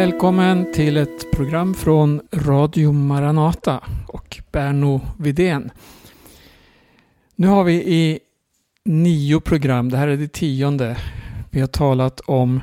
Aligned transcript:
Välkommen 0.00 0.72
till 0.72 0.96
ett 0.96 1.30
program 1.32 1.74
från 1.74 2.20
Radio 2.32 2.92
Maranata 2.92 3.84
och 4.06 4.42
Berno 4.52 5.00
Vidén. 5.18 5.70
Nu 7.36 7.46
har 7.46 7.64
vi 7.64 7.74
i 7.74 8.18
nio 8.84 9.40
program, 9.40 9.88
det 9.88 9.96
här 9.96 10.08
är 10.08 10.16
det 10.16 10.32
tionde, 10.32 10.96
vi 11.50 11.60
har 11.60 11.66
talat 11.66 12.20
om 12.20 12.60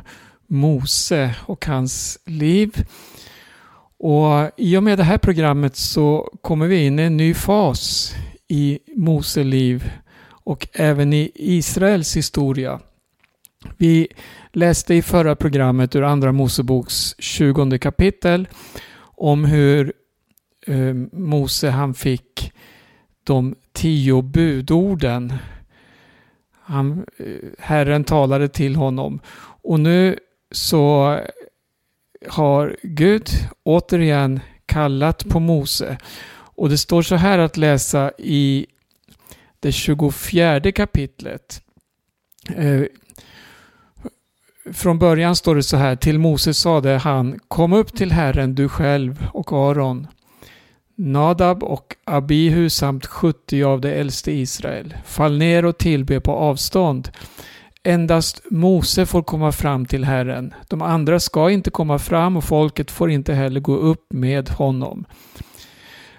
Mose 0.47 1.35
och 1.45 1.65
hans 1.65 2.19
liv. 2.25 2.85
Och 3.97 4.51
I 4.57 4.77
och 4.77 4.83
med 4.83 4.97
det 4.97 5.03
här 5.03 5.17
programmet 5.17 5.75
så 5.75 6.29
kommer 6.41 6.67
vi 6.67 6.85
in 6.85 6.99
i 6.99 7.03
en 7.03 7.17
ny 7.17 7.33
fas 7.33 8.13
i 8.47 8.79
Mose 8.95 9.43
liv 9.43 9.91
och 10.29 10.67
även 10.73 11.13
i 11.13 11.31
Israels 11.35 12.17
historia. 12.17 12.79
Vi 13.77 14.07
läste 14.53 14.93
i 14.93 15.01
förra 15.01 15.35
programmet 15.35 15.95
ur 15.95 16.03
Andra 16.03 16.31
Moseboks 16.31 17.15
20 17.19 17.79
kapitel 17.79 18.47
om 18.99 19.45
hur 19.45 19.93
eh, 20.67 20.93
Mose 21.11 21.69
han 21.69 21.93
fick 21.93 22.53
de 23.23 23.55
tio 23.73 24.21
budorden. 24.21 25.33
Han, 26.51 27.05
eh, 27.17 27.49
Herren 27.59 28.03
talade 28.03 28.47
till 28.47 28.75
honom 28.75 29.19
och 29.63 29.79
nu 29.79 30.19
så 30.51 31.19
har 32.29 32.77
Gud 32.83 33.29
återigen 33.63 34.39
kallat 34.65 35.29
på 35.29 35.39
Mose. 35.39 35.97
Och 36.29 36.69
det 36.69 36.77
står 36.77 37.01
så 37.01 37.15
här 37.15 37.39
att 37.39 37.57
läsa 37.57 38.11
i 38.17 38.65
det 39.59 39.71
24 39.71 40.71
kapitlet. 40.71 41.61
Eh, 42.55 42.83
från 44.73 44.99
början 44.99 45.35
står 45.35 45.55
det 45.55 45.63
så 45.63 45.77
här, 45.77 45.95
till 45.95 46.19
Moses 46.19 46.57
sade 46.57 46.97
han, 46.97 47.39
kom 47.47 47.73
upp 47.73 47.95
till 47.95 48.11
Herren 48.11 48.55
du 48.55 48.69
själv 48.69 49.27
och 49.33 49.51
Aron, 49.51 50.07
Nadab 50.95 51.63
och 51.63 51.95
Abihu 52.05 52.69
samt 52.69 53.05
70 53.05 53.63
av 53.63 53.81
de 53.81 53.89
äldste 53.89 54.31
Israel. 54.31 54.93
Fall 55.05 55.37
ner 55.37 55.65
och 55.65 55.77
tillbe 55.77 56.19
på 56.19 56.31
avstånd. 56.31 57.09
Endast 57.83 58.41
Mose 58.49 59.05
får 59.05 59.23
komma 59.23 59.51
fram 59.51 59.85
till 59.85 60.03
Herren. 60.03 60.53
De 60.67 60.81
andra 60.81 61.19
ska 61.19 61.49
inte 61.49 61.71
komma 61.71 61.99
fram 61.99 62.37
och 62.37 62.43
folket 62.43 62.91
får 62.91 63.11
inte 63.11 63.33
heller 63.33 63.59
gå 63.59 63.75
upp 63.75 64.13
med 64.13 64.49
honom. 64.49 65.05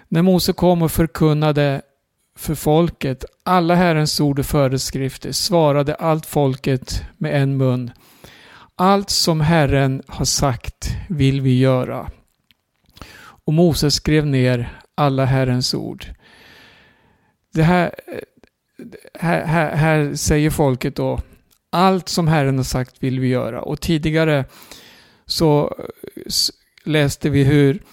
När 0.07 0.21
Mose 0.21 0.53
kom 0.53 0.81
och 0.81 0.91
förkunnade 0.91 1.81
för 2.37 2.55
folket 2.55 3.25
alla 3.43 3.75
Herrens 3.75 4.19
ord 4.19 4.39
och 4.39 4.45
föreskrifter 4.45 5.31
svarade 5.31 5.95
allt 5.95 6.25
folket 6.25 7.03
med 7.17 7.41
en 7.41 7.57
mun. 7.57 7.91
Allt 8.81 9.09
som 9.09 9.41
Herren 9.41 10.03
har 10.07 10.25
sagt 10.25 10.95
vill 11.09 11.41
vi 11.41 11.59
göra. 11.59 12.11
Och 13.19 13.53
Moses 13.53 13.95
skrev 13.95 14.25
ner 14.25 14.81
alla 14.95 15.25
Herrens 15.25 15.73
ord. 15.73 16.05
Det 17.53 17.63
här, 17.63 17.95
här, 19.13 19.45
här, 19.45 19.75
här 19.75 20.15
säger 20.15 20.49
folket 20.49 20.95
då 20.95 21.19
allt 21.69 22.09
som 22.09 22.27
Herren 22.27 22.57
har 22.57 22.63
sagt 22.63 22.95
vill 22.99 23.19
vi 23.19 23.27
göra. 23.27 23.61
Och 23.61 23.81
tidigare 23.81 24.45
så 25.25 25.75
läste 26.83 27.29
vi 27.29 27.43
hur, 27.43 27.83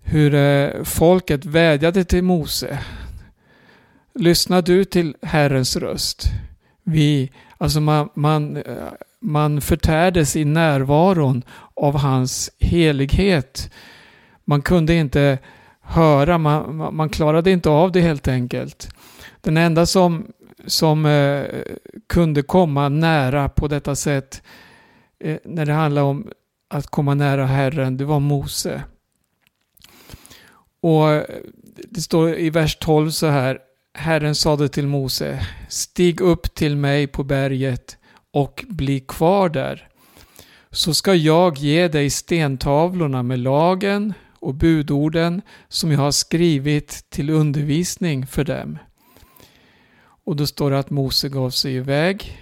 hur 0.00 0.34
eh, 0.34 0.82
folket 0.82 1.44
vädjade 1.44 2.04
till 2.04 2.24
Mose. 2.24 2.78
Lyssna 4.14 4.60
du 4.60 4.84
till 4.84 5.16
Herrens 5.22 5.76
röst. 5.76 6.24
Vi, 6.82 7.30
alltså 7.58 7.80
man, 7.80 8.08
man, 8.14 8.56
eh, 8.56 8.92
man 9.22 9.60
förtärdes 9.60 10.36
i 10.36 10.44
närvaron 10.44 11.42
av 11.74 11.96
hans 11.96 12.50
helighet. 12.60 13.70
Man 14.44 14.62
kunde 14.62 14.94
inte 14.94 15.38
höra, 15.80 16.38
man, 16.38 16.94
man 16.94 17.08
klarade 17.08 17.50
inte 17.50 17.70
av 17.70 17.92
det 17.92 18.00
helt 18.00 18.28
enkelt. 18.28 18.94
Den 19.40 19.56
enda 19.56 19.86
som 19.86 20.26
som 20.66 21.06
eh, 21.06 21.44
kunde 22.06 22.42
komma 22.42 22.88
nära 22.88 23.48
på 23.48 23.68
detta 23.68 23.94
sätt 23.94 24.42
eh, 25.20 25.38
när 25.44 25.66
det 25.66 25.72
handlar 25.72 26.02
om 26.02 26.30
att 26.68 26.86
komma 26.86 27.14
nära 27.14 27.46
Herren, 27.46 27.96
det 27.96 28.04
var 28.04 28.20
Mose. 28.20 28.82
Och 30.80 31.10
eh, 31.10 31.24
det 31.90 32.00
står 32.00 32.36
i 32.36 32.50
vers 32.50 32.76
12 32.76 33.10
så 33.10 33.26
här, 33.26 33.58
Herren 33.94 34.34
sade 34.34 34.68
till 34.68 34.86
Mose, 34.86 35.46
stig 35.68 36.20
upp 36.20 36.54
till 36.54 36.76
mig 36.76 37.06
på 37.06 37.24
berget 37.24 37.98
och 38.32 38.64
bli 38.68 39.00
kvar 39.00 39.48
där. 39.48 39.88
Så 40.70 40.94
ska 40.94 41.14
jag 41.14 41.58
ge 41.58 41.88
dig 41.88 42.10
stentavlorna 42.10 43.22
med 43.22 43.38
lagen 43.38 44.14
och 44.40 44.54
budorden 44.54 45.42
som 45.68 45.92
jag 45.92 45.98
har 45.98 46.10
skrivit 46.10 47.10
till 47.10 47.30
undervisning 47.30 48.26
för 48.26 48.44
dem. 48.44 48.78
Och 50.24 50.36
då 50.36 50.46
står 50.46 50.70
det 50.70 50.78
att 50.78 50.90
Mose 50.90 51.28
gav 51.28 51.50
sig 51.50 51.74
iväg 51.74 52.38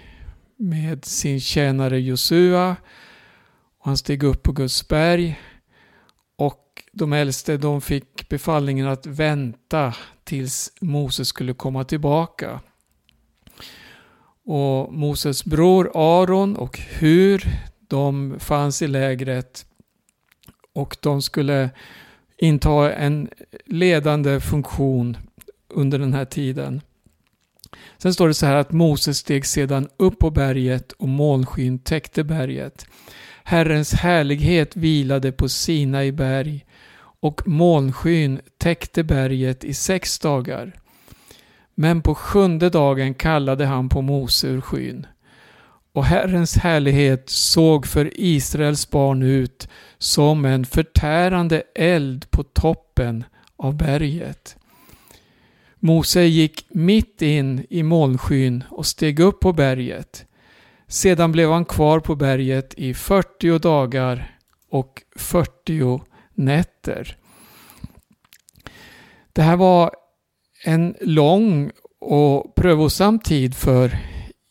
med 0.57 1.05
sin 1.05 1.39
tjänare 1.39 1.99
Josua. 1.99 2.75
Och 3.79 3.85
han 3.85 3.97
steg 3.97 4.23
upp 4.23 4.43
på 4.43 4.51
Guds 4.51 4.87
berg. 4.87 5.39
Och 6.37 6.83
de 6.91 7.13
äldste 7.13 7.57
de 7.57 7.81
fick 7.81 8.29
befallningen 8.29 8.87
att 8.87 9.05
vänta 9.05 9.95
tills 10.23 10.73
Mose 10.81 11.25
skulle 11.25 11.53
komma 11.53 11.83
tillbaka. 11.83 12.59
Och 14.45 14.93
Moses 14.93 15.45
bror 15.45 15.91
Aron 15.93 16.55
och 16.55 16.79
Hur, 16.79 17.43
de 17.87 18.35
fanns 18.39 18.81
i 18.81 18.87
lägret. 18.87 19.65
Och 20.73 20.97
de 21.01 21.21
skulle 21.21 21.69
inta 22.37 22.93
en 22.93 23.29
ledande 23.65 24.39
funktion 24.39 25.17
under 25.69 25.99
den 25.99 26.13
här 26.13 26.25
tiden. 26.25 26.81
Sen 27.97 28.13
står 28.13 28.27
det 28.27 28.33
så 28.33 28.45
här 28.45 28.55
att 28.55 28.71
Moses 28.71 29.17
steg 29.17 29.45
sedan 29.45 29.89
upp 29.97 30.19
på 30.19 30.29
berget 30.29 30.91
och 30.91 31.09
molnskyn 31.09 31.79
täckte 31.79 32.23
berget. 32.23 32.85
Herrens 33.43 33.93
härlighet 33.93 34.75
vilade 34.75 35.31
på 35.31 35.49
Sinai 35.49 36.11
berg 36.11 36.65
och 37.19 37.47
molnskyn 37.47 38.41
täckte 38.57 39.03
berget 39.03 39.63
i 39.63 39.73
sex 39.73 40.19
dagar. 40.19 40.80
Men 41.75 42.01
på 42.01 42.15
sjunde 42.15 42.69
dagen 42.69 43.13
kallade 43.13 43.65
han 43.65 43.89
på 43.89 44.01
Mose 44.01 44.47
ur 44.47 44.61
skyn. 44.61 45.07
Och 45.93 46.05
Herrens 46.05 46.57
härlighet 46.57 47.29
såg 47.29 47.87
för 47.87 48.11
Israels 48.15 48.89
barn 48.89 49.23
ut 49.23 49.67
som 49.97 50.45
en 50.45 50.65
förtärande 50.65 51.63
eld 51.75 52.31
på 52.31 52.43
toppen 52.43 53.23
av 53.57 53.75
berget. 53.77 54.55
Mose 55.79 56.21
gick 56.21 56.65
mitt 56.69 57.21
in 57.21 57.65
i 57.69 57.83
molnskyn 57.83 58.63
och 58.69 58.85
steg 58.85 59.19
upp 59.19 59.39
på 59.39 59.53
berget. 59.53 60.25
Sedan 60.87 61.31
blev 61.31 61.51
han 61.51 61.65
kvar 61.65 61.99
på 61.99 62.15
berget 62.15 62.73
i 62.73 62.93
40 62.93 63.59
dagar 63.59 64.37
och 64.69 65.01
40 65.15 66.01
nätter. 66.33 67.17
Det 69.33 69.41
här 69.41 69.55
var 69.55 69.91
en 70.63 70.95
lång 71.01 71.71
och 71.99 72.55
prövosam 72.55 73.19
tid 73.19 73.55
för 73.55 73.97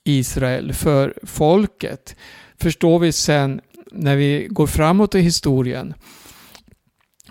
Israel, 0.04 0.72
för 0.72 1.15
folket. 1.22 2.16
Förstår 2.60 2.98
vi 2.98 3.12
sen 3.12 3.60
när 3.93 4.16
vi 4.16 4.47
går 4.50 4.66
framåt 4.66 5.15
i 5.15 5.20
historien. 5.20 5.94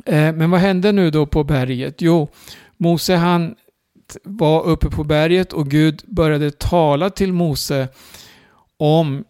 Eh, 0.05 0.33
men 0.33 0.51
vad 0.51 0.59
hände 0.59 0.91
nu 0.91 1.11
då 1.11 1.25
på 1.25 1.43
berget? 1.43 2.01
Jo, 2.01 2.29
Mose 2.77 3.15
han 3.15 3.55
var 4.23 4.63
uppe 4.63 4.89
på 4.89 5.03
berget 5.03 5.53
och 5.53 5.69
Gud 5.69 6.01
började 6.07 6.51
tala 6.51 7.09
till 7.09 7.33
Mose 7.33 7.87
om 8.77 9.23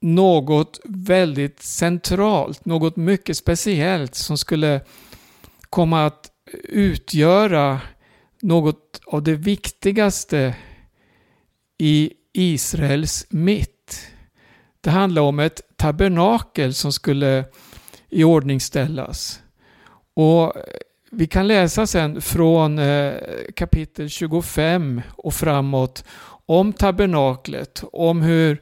något 0.00 0.80
väldigt 0.84 1.62
centralt, 1.62 2.64
något 2.64 2.96
mycket 2.96 3.36
speciellt 3.36 4.14
som 4.14 4.38
skulle 4.38 4.80
komma 5.70 6.06
att 6.06 6.30
utgöra 6.68 7.80
något 8.42 9.00
av 9.06 9.22
det 9.22 9.34
viktigaste 9.34 10.54
i 11.78 12.12
Israels 12.32 13.26
mitt. 13.30 14.00
Det 14.80 14.90
handlar 14.90 15.22
om 15.22 15.38
ett 15.38 15.62
tabernakel 15.76 16.74
som 16.74 16.92
skulle 16.92 17.44
iordningställas. 18.10 19.40
Och 20.14 20.56
eh, 20.56 20.62
vi 21.10 21.26
kan 21.26 21.46
läsa 21.48 21.86
sen 21.86 22.20
från 22.22 22.78
eh, 22.78 23.14
kapitel 23.56 24.08
25 24.08 25.02
och 25.16 25.34
framåt 25.34 26.04
om 26.46 26.72
tabernaklet, 26.72 27.84
om 27.92 28.22
hur 28.22 28.60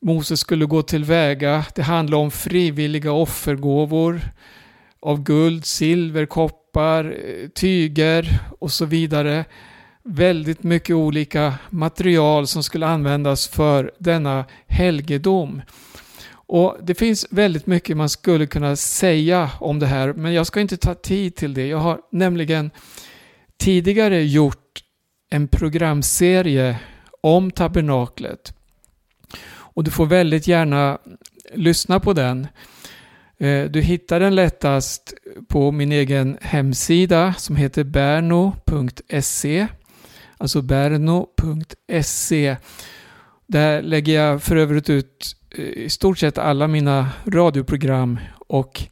Moses 0.00 0.40
skulle 0.40 0.64
gå 0.64 0.82
tillväga. 0.82 1.64
Det 1.74 1.82
handlar 1.82 2.18
om 2.18 2.30
frivilliga 2.30 3.12
offergåvor 3.12 4.20
av 5.00 5.22
guld, 5.22 5.66
silver, 5.66 6.26
koppar, 6.26 6.65
tyger 7.54 8.40
och 8.58 8.72
så 8.72 8.84
vidare. 8.84 9.44
Väldigt 10.02 10.62
mycket 10.62 10.96
olika 10.96 11.54
material 11.70 12.46
som 12.46 12.62
skulle 12.62 12.86
användas 12.86 13.48
för 13.48 13.90
denna 13.98 14.44
helgedom. 14.66 15.62
Och 16.48 16.76
Det 16.82 16.94
finns 16.94 17.26
väldigt 17.30 17.66
mycket 17.66 17.96
man 17.96 18.08
skulle 18.08 18.46
kunna 18.46 18.76
säga 18.76 19.50
om 19.60 19.78
det 19.78 19.86
här 19.86 20.12
men 20.12 20.32
jag 20.32 20.46
ska 20.46 20.60
inte 20.60 20.76
ta 20.76 20.94
tid 20.94 21.36
till 21.36 21.54
det. 21.54 21.66
Jag 21.66 21.78
har 21.78 22.00
nämligen 22.12 22.70
tidigare 23.58 24.24
gjort 24.24 24.82
en 25.30 25.48
programserie 25.48 26.78
om 27.20 27.50
tabernaklet. 27.50 28.52
Och 29.48 29.84
du 29.84 29.90
får 29.90 30.06
väldigt 30.06 30.46
gärna 30.46 30.98
lyssna 31.54 32.00
på 32.00 32.12
den. 32.12 32.48
Eh, 33.38 33.64
du 33.64 33.80
hittar 33.80 34.20
den 34.20 34.34
lättast 34.34 35.14
på 35.48 35.72
min 35.72 35.92
egen 35.92 36.38
hemsida 36.40 37.34
som 37.38 37.56
heter 37.56 37.84
berno.se. 37.84 39.66
Alltså 40.38 40.62
berno.se. 40.62 42.56
Där 43.46 43.82
lägger 43.82 44.14
jag 44.14 44.42
för 44.42 44.56
övrigt 44.56 44.90
ut 44.90 45.36
eh, 45.50 45.64
i 45.64 45.88
stort 45.90 46.18
sett 46.18 46.38
alla 46.38 46.68
mina 46.68 47.08
radioprogram 47.26 48.18
och 48.48 48.82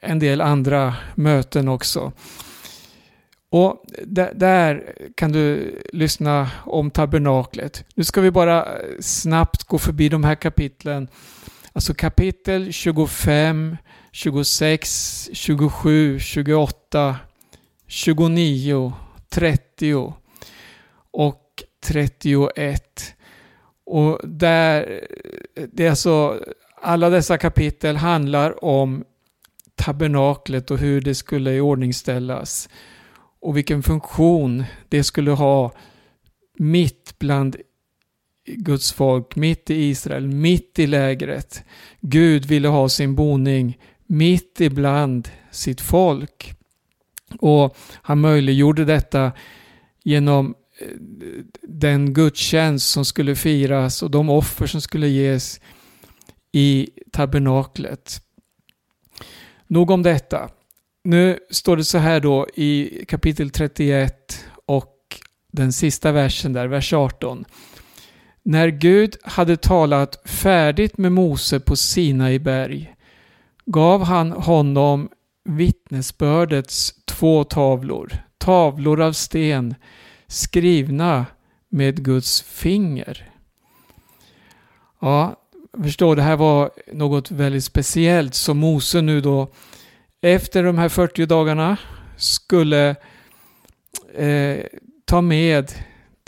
en 0.00 0.18
del 0.18 0.40
andra 0.40 0.94
möten 1.14 1.68
också. 1.68 2.12
Och 3.50 3.84
där 4.34 4.92
kan 5.14 5.32
du 5.32 5.74
lyssna 5.92 6.50
om 6.64 6.90
tabernaklet. 6.90 7.84
Nu 7.94 8.04
ska 8.04 8.20
vi 8.20 8.30
bara 8.30 8.64
eh, 8.64 8.70
snabbt 9.00 9.64
gå 9.64 9.78
förbi 9.78 10.08
de 10.08 10.24
här 10.24 10.34
kapitlen. 10.34 11.08
Alltså 11.78 11.94
kapitel 11.94 12.72
25, 12.72 13.76
26, 14.12 15.30
27, 15.32 16.18
28, 16.18 17.16
29, 17.86 18.92
30 19.28 20.12
och 21.10 21.62
31. 21.86 23.14
Och 23.86 24.20
där, 24.24 25.00
det 25.72 25.86
är 25.86 25.90
alltså, 25.90 26.42
alla 26.82 27.10
dessa 27.10 27.38
kapitel 27.38 27.96
handlar 27.96 28.64
om 28.64 29.04
tabernaklet 29.74 30.70
och 30.70 30.78
hur 30.78 31.00
det 31.00 31.14
skulle 31.14 31.52
iordningställas 31.52 32.68
och 33.40 33.56
vilken 33.56 33.82
funktion 33.82 34.64
det 34.88 35.04
skulle 35.04 35.30
ha 35.30 35.72
mitt 36.58 37.18
bland 37.18 37.56
Guds 38.56 38.92
folk, 38.92 39.36
mitt 39.36 39.70
i 39.70 39.74
Israel, 39.74 40.28
mitt 40.28 40.78
i 40.78 40.86
lägret. 40.86 41.64
Gud 42.00 42.46
ville 42.46 42.68
ha 42.68 42.88
sin 42.88 43.14
boning 43.14 43.78
mitt 44.08 44.60
ibland 44.60 45.28
sitt 45.50 45.80
folk. 45.80 46.54
Och 47.38 47.76
han 48.02 48.20
möjliggjorde 48.20 48.84
detta 48.84 49.32
genom 50.04 50.54
eh, 50.80 50.86
den 51.62 52.14
gudstjänst 52.14 52.88
som 52.88 53.04
skulle 53.04 53.36
firas 53.36 54.02
och 54.02 54.10
de 54.10 54.30
offer 54.30 54.66
som 54.66 54.80
skulle 54.80 55.08
ges 55.08 55.60
i 56.52 56.88
tabernaklet. 57.12 58.22
Nog 59.66 59.90
om 59.90 60.02
detta. 60.02 60.50
Nu 61.04 61.38
står 61.50 61.76
det 61.76 61.84
så 61.84 61.98
här 61.98 62.20
då 62.20 62.46
i 62.54 63.04
kapitel 63.08 63.50
31 63.50 64.44
och 64.66 64.94
den 65.52 65.72
sista 65.72 66.12
versen 66.12 66.52
där, 66.52 66.66
vers 66.66 66.92
18. 66.92 67.44
När 68.50 68.68
Gud 68.68 69.16
hade 69.22 69.56
talat 69.56 70.28
färdigt 70.28 70.98
med 70.98 71.12
Mose 71.12 71.60
på 71.60 71.76
Sinai 71.76 72.38
berg 72.38 72.94
gav 73.66 74.02
han 74.02 74.32
honom 74.32 75.08
vittnesbördets 75.44 76.94
två 77.04 77.44
tavlor, 77.44 78.12
tavlor 78.38 79.00
av 79.00 79.12
sten 79.12 79.74
skrivna 80.26 81.26
med 81.68 82.04
Guds 82.04 82.42
finger. 82.42 83.30
Ja, 85.00 85.36
förstår, 85.82 86.16
det 86.16 86.22
här 86.22 86.36
var 86.36 86.70
något 86.92 87.30
väldigt 87.30 87.64
speciellt 87.64 88.34
som 88.34 88.58
Mose 88.58 89.00
nu 89.00 89.20
då 89.20 89.48
efter 90.20 90.62
de 90.62 90.78
här 90.78 90.88
40 90.88 91.26
dagarna 91.26 91.76
skulle 92.16 92.96
eh, 94.14 94.58
ta 95.04 95.20
med 95.20 95.72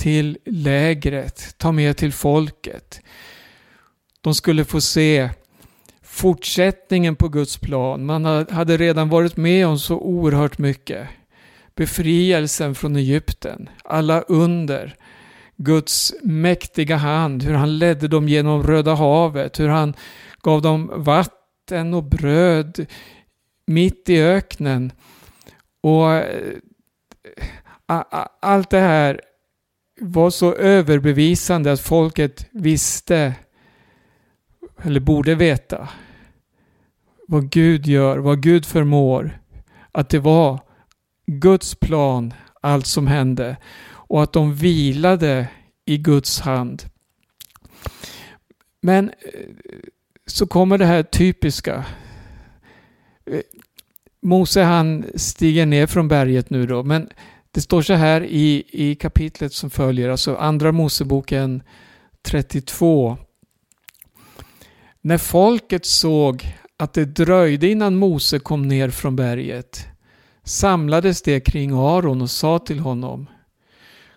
till 0.01 0.39
lägret, 0.45 1.55
ta 1.59 1.73
med 1.73 1.97
till 1.97 2.13
folket. 2.13 3.01
De 4.21 4.35
skulle 4.35 4.65
få 4.65 4.81
se 4.81 5.31
fortsättningen 6.03 7.17
på 7.17 7.29
Guds 7.29 7.59
plan. 7.59 8.07
Man 8.07 8.25
hade 8.51 8.77
redan 8.77 9.09
varit 9.09 9.37
med 9.37 9.67
om 9.67 9.79
så 9.79 9.99
oerhört 9.99 10.59
mycket. 10.59 11.09
Befrielsen 11.75 12.75
från 12.75 12.97
Egypten, 12.97 13.69
alla 13.85 14.21
under, 14.21 14.97
Guds 15.57 16.15
mäktiga 16.23 16.97
hand, 16.97 17.43
hur 17.43 17.55
han 17.55 17.79
ledde 17.79 18.09
dem 18.09 18.29
genom 18.29 18.63
Röda 18.63 18.95
havet, 18.95 19.61
hur 19.61 19.69
han 19.69 19.95
gav 20.43 20.63
dem 20.63 20.91
vatten 20.95 21.95
och 21.95 22.05
bröd 22.05 22.87
mitt 23.67 24.09
i 24.09 24.23
öknen. 24.23 24.93
Och 25.81 26.13
eh, 26.13 26.57
allt 28.41 28.71
det 28.71 28.81
här 28.81 29.21
var 30.01 30.31
så 30.31 30.55
överbevisande 30.55 31.73
att 31.73 31.81
folket 31.81 32.47
visste, 32.51 33.35
eller 34.83 35.01
borde 35.01 35.35
veta, 35.35 35.89
vad 37.29 37.51
Gud 37.51 37.87
gör, 37.87 38.19
vad 38.19 38.43
Gud 38.43 38.67
förmår. 38.67 39.41
Att 39.93 40.09
det 40.09 40.19
var 40.19 40.61
Guds 41.27 41.75
plan, 41.75 42.35
allt 42.61 42.87
som 42.87 43.07
hände. 43.07 43.57
Och 43.91 44.23
att 44.23 44.33
de 44.33 44.55
vilade 44.55 45.49
i 45.85 45.99
Guds 45.99 46.41
hand. 46.41 46.83
Men 48.83 49.09
eh, 49.09 49.15
så 50.27 50.47
kommer 50.47 50.79
det 50.79 50.87
här 50.87 51.03
typiska. 51.03 51.85
Eh, 53.27 53.41
Mose 54.23 54.63
han 54.63 55.05
stiger 55.15 55.67
ner 55.67 55.87
från 55.87 56.09
berget 56.09 56.51
nu 56.51 56.67
då, 56.67 56.83
men 56.83 57.09
det 57.51 57.61
står 57.61 57.83
så 57.83 57.95
här 57.95 58.25
i, 58.25 58.65
i 58.71 58.95
kapitlet 58.95 59.53
som 59.53 59.71
följer, 59.71 60.09
alltså 60.09 60.37
andra 60.37 60.73
Moseboken 60.73 61.63
32. 62.23 63.17
När 65.01 65.19
folket 65.19 65.87
såg 65.87 66.57
att 66.77 66.93
det 66.93 67.05
dröjde 67.05 67.69
innan 67.69 67.97
Mose 67.97 68.39
kom 68.39 68.69
ner 68.69 68.91
från 68.91 69.17
berget 69.17 69.87
samlades 70.45 71.23
det 71.23 71.41
kring 71.41 71.71
Aron 71.73 72.23
och 72.23 72.31
sa 72.31 72.59
till 72.59 72.79
honom 72.79 73.27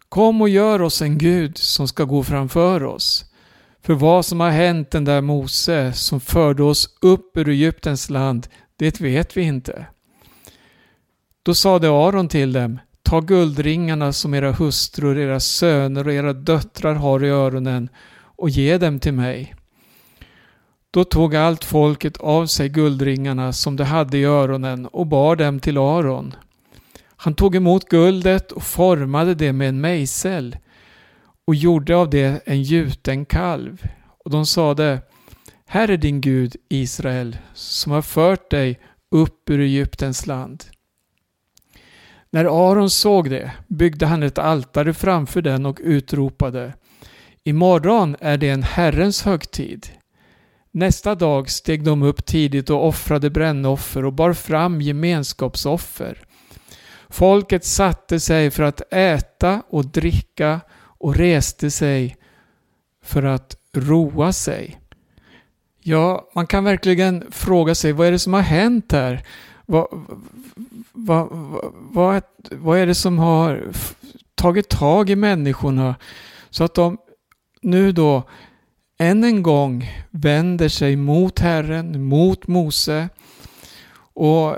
Kom 0.09 0.41
och 0.41 0.49
gör 0.49 0.81
oss 0.81 1.01
en 1.01 1.17
Gud 1.17 1.57
som 1.57 1.87
ska 1.87 2.03
gå 2.03 2.23
framför 2.23 2.83
oss. 2.83 3.25
För 3.81 3.93
vad 3.93 4.25
som 4.25 4.39
har 4.39 4.49
hänt 4.49 4.91
den 4.91 5.05
där 5.05 5.21
Mose 5.21 5.93
som 5.93 6.19
förde 6.19 6.63
oss 6.63 6.97
upp 7.01 7.37
ur 7.37 7.49
Egyptens 7.49 8.09
land, 8.09 8.47
det 8.75 9.01
vet 9.01 9.37
vi 9.37 9.41
inte. 9.41 9.85
Då 11.43 11.53
sade 11.53 11.89
Aron 11.89 12.27
till 12.27 12.53
dem, 12.53 12.79
ta 13.13 13.19
guldringarna 13.19 14.13
som 14.13 14.33
era 14.33 14.51
hustrur, 14.51 15.17
era 15.17 15.39
söner 15.39 16.07
och 16.07 16.13
era 16.13 16.33
döttrar 16.33 16.93
har 16.93 17.23
i 17.23 17.29
öronen 17.29 17.89
och 18.15 18.49
ge 18.49 18.77
dem 18.77 18.99
till 18.99 19.13
mig. 19.13 19.55
Då 20.91 21.03
tog 21.03 21.35
allt 21.35 21.63
folket 21.63 22.17
av 22.17 22.45
sig 22.45 22.69
guldringarna 22.69 23.53
som 23.53 23.75
de 23.75 23.83
hade 23.83 24.17
i 24.17 24.23
öronen 24.23 24.85
och 24.85 25.07
bar 25.07 25.35
dem 25.35 25.59
till 25.59 25.77
Aron. 25.77 26.35
Han 27.15 27.35
tog 27.35 27.55
emot 27.55 27.89
guldet 27.89 28.51
och 28.51 28.63
formade 28.63 29.35
det 29.35 29.53
med 29.53 29.69
en 29.69 29.81
mejsel 29.81 30.57
och 31.47 31.55
gjorde 31.55 31.95
av 31.95 32.09
det 32.09 32.41
en 32.45 32.63
gjuten 32.63 33.25
kalv. 33.25 33.87
Och 34.25 34.31
de 34.31 34.45
sade 34.45 35.01
Här 35.65 35.89
är 35.89 35.97
din 35.97 36.21
Gud 36.21 36.55
Israel 36.69 37.37
som 37.53 37.91
har 37.91 38.01
fört 38.01 38.51
dig 38.51 38.79
upp 39.11 39.49
ur 39.49 39.59
Egyptens 39.59 40.27
land. 40.27 40.63
När 42.33 42.71
Aron 42.71 42.89
såg 42.89 43.29
det 43.29 43.51
byggde 43.67 44.05
han 44.05 44.23
ett 44.23 44.37
altare 44.37 44.93
framför 44.93 45.41
den 45.41 45.65
och 45.65 45.79
utropade 45.83 46.73
Imorgon 47.43 48.15
är 48.19 48.37
det 48.37 48.49
en 48.49 48.63
Herrens 48.63 49.23
högtid. 49.23 49.87
Nästa 50.71 51.15
dag 51.15 51.49
steg 51.49 51.83
de 51.83 52.03
upp 52.03 52.25
tidigt 52.25 52.69
och 52.69 52.87
offrade 52.87 53.29
brännoffer 53.29 54.05
och 54.05 54.13
bar 54.13 54.33
fram 54.33 54.81
gemenskapsoffer. 54.81 56.17
Folket 57.09 57.65
satte 57.65 58.19
sig 58.19 58.51
för 58.51 58.63
att 58.63 58.93
äta 58.93 59.61
och 59.69 59.85
dricka 59.85 60.61
och 60.77 61.15
reste 61.15 61.71
sig 61.71 62.17
för 63.03 63.23
att 63.23 63.55
roa 63.73 64.33
sig. 64.33 64.79
Ja, 65.79 66.29
man 66.35 66.47
kan 66.47 66.63
verkligen 66.63 67.31
fråga 67.31 67.75
sig 67.75 67.91
vad 67.91 68.07
är 68.07 68.11
det 68.11 68.19
som 68.19 68.33
har 68.33 68.41
hänt 68.41 68.91
här? 68.91 69.23
Vad, 69.65 69.87
vad, 70.93 71.27
vad, 71.73 72.23
vad 72.51 72.79
är 72.79 72.85
det 72.85 72.95
som 72.95 73.19
har 73.19 73.71
tagit 74.35 74.69
tag 74.69 75.09
i 75.09 75.15
människorna 75.15 75.95
så 76.49 76.63
att 76.63 76.75
de 76.75 76.97
nu 77.61 77.91
då 77.91 78.23
än 78.97 79.23
en 79.23 79.43
gång 79.43 79.91
vänder 80.09 80.69
sig 80.69 80.95
mot 80.95 81.39
Herren, 81.39 82.03
mot 82.03 82.47
Mose. 82.47 83.09
Och 84.13 84.57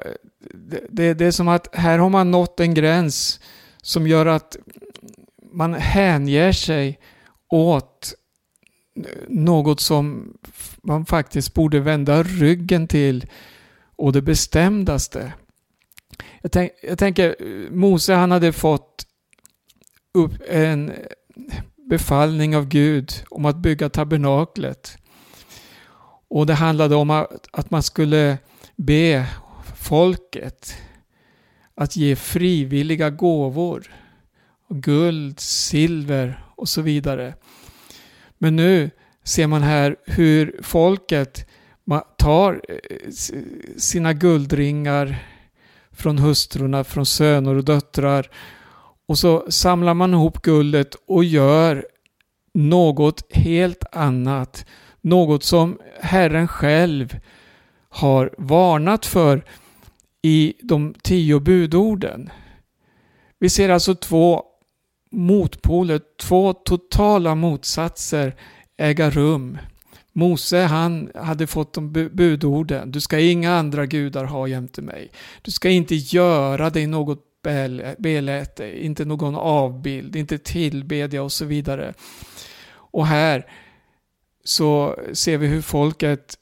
det, 0.89 1.13
det 1.13 1.25
är 1.25 1.31
som 1.31 1.47
att 1.47 1.75
här 1.75 1.99
har 1.99 2.09
man 2.09 2.31
nått 2.31 2.59
en 2.59 2.73
gräns 2.73 3.39
som 3.81 4.07
gör 4.07 4.25
att 4.25 4.57
man 5.51 5.73
hänger 5.73 6.51
sig 6.51 6.99
åt 7.49 8.13
något 9.27 9.79
som 9.79 10.33
man 10.81 11.05
faktiskt 11.05 11.53
borde 11.53 11.79
vända 11.79 12.23
ryggen 12.23 12.87
till 12.87 13.25
och 13.95 14.13
det 14.13 14.21
bestämdaste. 14.21 15.33
Jag, 16.41 16.51
tänk, 16.51 16.71
jag 16.83 16.97
tänker, 16.97 17.35
Mose 17.71 18.13
han 18.13 18.31
hade 18.31 18.53
fått 18.53 19.05
upp 20.13 20.33
en 20.47 20.93
befallning 21.89 22.55
av 22.55 22.67
Gud 22.67 23.11
om 23.29 23.45
att 23.45 23.57
bygga 23.57 23.89
tabernaklet. 23.89 24.97
Och 26.27 26.45
det 26.45 26.53
handlade 26.53 26.95
om 26.95 27.09
att, 27.09 27.47
att 27.51 27.71
man 27.71 27.83
skulle 27.83 28.37
be 28.75 29.25
folket 29.75 30.77
att 31.75 31.95
ge 31.95 32.15
frivilliga 32.15 33.09
gåvor. 33.09 33.91
Guld, 34.69 35.39
silver 35.39 36.45
och 36.55 36.69
så 36.69 36.81
vidare. 36.81 37.33
Men 38.37 38.55
nu 38.55 38.91
ser 39.23 39.47
man 39.47 39.63
här 39.63 39.95
hur 40.05 40.59
folket 40.63 41.47
tar 42.17 42.61
eh, 42.69 43.11
sina 43.77 44.13
guldringar 44.13 45.34
från 45.95 46.17
hustrurna, 46.17 46.83
från 46.83 47.05
söner 47.05 47.55
och 47.55 47.63
döttrar 47.63 48.29
och 49.07 49.17
så 49.17 49.45
samlar 49.49 49.93
man 49.93 50.13
ihop 50.13 50.41
guldet 50.41 50.95
och 51.07 51.23
gör 51.23 51.85
något 52.53 53.35
helt 53.35 53.83
annat. 53.91 54.65
Något 55.01 55.43
som 55.43 55.77
Herren 56.01 56.47
själv 56.47 57.19
har 57.89 58.35
varnat 58.37 59.05
för 59.05 59.45
i 60.21 60.53
de 60.61 60.95
tio 61.03 61.39
budorden. 61.39 62.29
Vi 63.39 63.49
ser 63.49 63.69
alltså 63.69 63.95
två 63.95 64.43
motpoler, 65.11 66.01
två 66.21 66.53
totala 66.53 67.35
motsatser 67.35 68.35
äga 68.77 69.09
rum. 69.09 69.57
Mose 70.17 70.57
han 70.57 71.11
hade 71.15 71.47
fått 71.47 71.73
de 71.73 71.91
budorden. 71.91 72.91
Du 72.91 73.01
ska 73.01 73.19
inga 73.19 73.53
andra 73.53 73.85
gudar 73.85 74.25
ha 74.25 74.47
jämte 74.47 74.81
mig. 74.81 75.11
Du 75.41 75.51
ska 75.51 75.69
inte 75.69 75.95
göra 75.95 76.69
dig 76.69 76.87
något 76.87 77.23
beläte, 77.97 78.85
inte 78.85 79.05
någon 79.05 79.35
avbild, 79.35 80.15
inte 80.15 80.37
tillbedja 80.37 81.23
och 81.23 81.31
så 81.31 81.45
vidare. 81.45 81.93
Och 82.71 83.07
här 83.07 83.45
så 84.43 84.99
ser 85.13 85.37
vi 85.37 85.47
hur 85.47 85.61
folket 85.61 86.35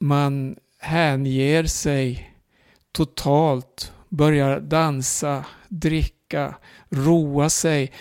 man 0.00 0.56
hänger 0.78 1.64
sig 1.64 2.34
totalt, 2.92 3.92
börjar 4.08 4.60
dansa, 4.60 5.44
dricka, 5.68 6.54
roa 6.88 7.50
sig 7.50 7.92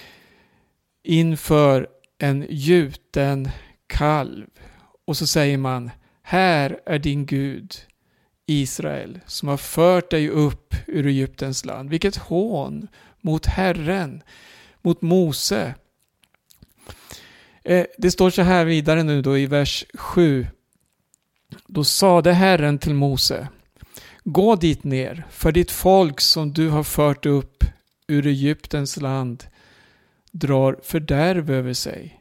inför 1.04 1.88
en 2.20 2.46
gjuten 2.50 3.50
kalv. 3.88 4.48
Och 5.08 5.18
så 5.18 5.28
säger 5.28 5.58
man, 5.58 5.92
här 6.22 6.80
är 6.86 7.00
din 7.00 7.26
Gud, 7.26 7.76
Israel, 8.46 9.20
som 9.26 9.48
har 9.48 9.58
fört 9.58 10.12
dig 10.12 10.30
upp 10.30 10.76
ur 10.88 11.08
Egyptens 11.08 11.66
land. 11.66 11.90
Vilket 11.90 12.16
hån 12.16 12.88
mot 13.22 13.46
Herren, 13.46 14.24
mot 14.82 15.02
Mose. 15.02 15.76
Eh, 17.64 17.86
det 17.98 18.12
står 18.12 18.30
så 18.30 18.42
här 18.42 18.66
vidare 18.66 19.04
nu 19.04 19.22
då 19.22 19.38
i 19.38 19.46
vers 19.46 19.86
7. 19.94 20.48
Då 21.68 21.84
sade 21.84 22.34
Herren 22.34 22.78
till 22.78 22.94
Mose, 22.94 23.48
gå 24.24 24.56
dit 24.56 24.84
ner, 24.84 25.28
för 25.32 25.52
ditt 25.52 25.72
folk 25.72 26.22
som 26.22 26.54
du 26.54 26.70
har 26.70 26.84
fört 26.84 27.26
upp 27.26 27.64
ur 28.08 28.28
Egyptens 28.28 28.98
land 28.98 29.44
drar 30.32 30.80
fördärv 30.84 31.52
över 31.52 31.74
sig. 31.74 32.17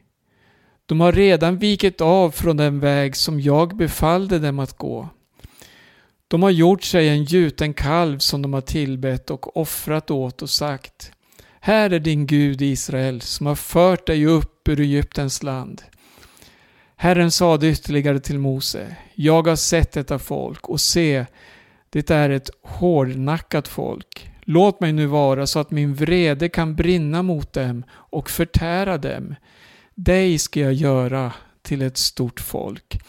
De 0.87 0.99
har 0.99 1.11
redan 1.11 1.57
vikit 1.57 2.01
av 2.01 2.31
från 2.31 2.57
den 2.57 2.79
väg 2.79 3.15
som 3.15 3.41
jag 3.41 3.77
befallde 3.77 4.39
dem 4.39 4.59
att 4.59 4.77
gå. 4.77 5.09
De 6.27 6.43
har 6.43 6.49
gjort 6.49 6.83
sig 6.83 7.09
en 7.09 7.23
gjuten 7.23 7.73
kalv 7.73 8.19
som 8.19 8.41
de 8.41 8.53
har 8.53 8.61
tillbett 8.61 9.29
och 9.29 9.57
offrat 9.57 10.11
åt 10.11 10.41
och 10.41 10.49
sagt 10.49 11.11
Här 11.59 11.89
är 11.89 11.99
din 11.99 12.27
Gud 12.27 12.61
Israel 12.61 13.21
som 13.21 13.45
har 13.45 13.55
fört 13.55 14.07
dig 14.07 14.25
upp 14.25 14.67
ur 14.67 14.79
Egyptens 14.79 15.43
land. 15.43 15.81
Herren 16.95 17.31
sade 17.31 17.69
ytterligare 17.69 18.19
till 18.19 18.39
Mose 18.39 18.95
Jag 19.15 19.47
har 19.47 19.55
sett 19.55 19.91
detta 19.91 20.19
folk 20.19 20.69
och 20.69 20.81
se 20.81 21.25
det 21.89 22.09
är 22.09 22.29
ett 22.29 22.49
hårdnackat 22.63 23.67
folk. 23.67 24.31
Låt 24.41 24.81
mig 24.81 24.93
nu 24.93 25.05
vara 25.05 25.47
så 25.47 25.59
att 25.59 25.71
min 25.71 25.95
vrede 25.95 26.49
kan 26.49 26.75
brinna 26.75 27.23
mot 27.23 27.53
dem 27.53 27.83
och 27.91 28.29
förtära 28.29 28.97
dem. 28.97 29.35
Dig 29.99 30.39
ska 30.39 30.59
jag 30.59 30.73
göra 30.73 31.33
till 31.61 31.81
ett 31.81 31.97
stort 31.97 32.39
folk. 32.39 32.99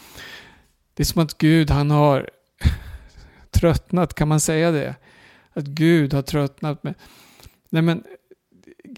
Det 0.94 1.02
är 1.02 1.04
som 1.04 1.22
att 1.22 1.38
Gud 1.38 1.70
han 1.70 1.90
har 1.90 2.30
tröttnat, 3.50 4.14
kan 4.14 4.28
man 4.28 4.40
säga 4.40 4.70
det? 4.70 4.94
Att 5.52 5.64
Gud 5.64 6.14
har 6.14 6.22
tröttnat 6.22 6.82
med... 6.82 6.94
Nej 7.70 7.82
men, 7.82 8.04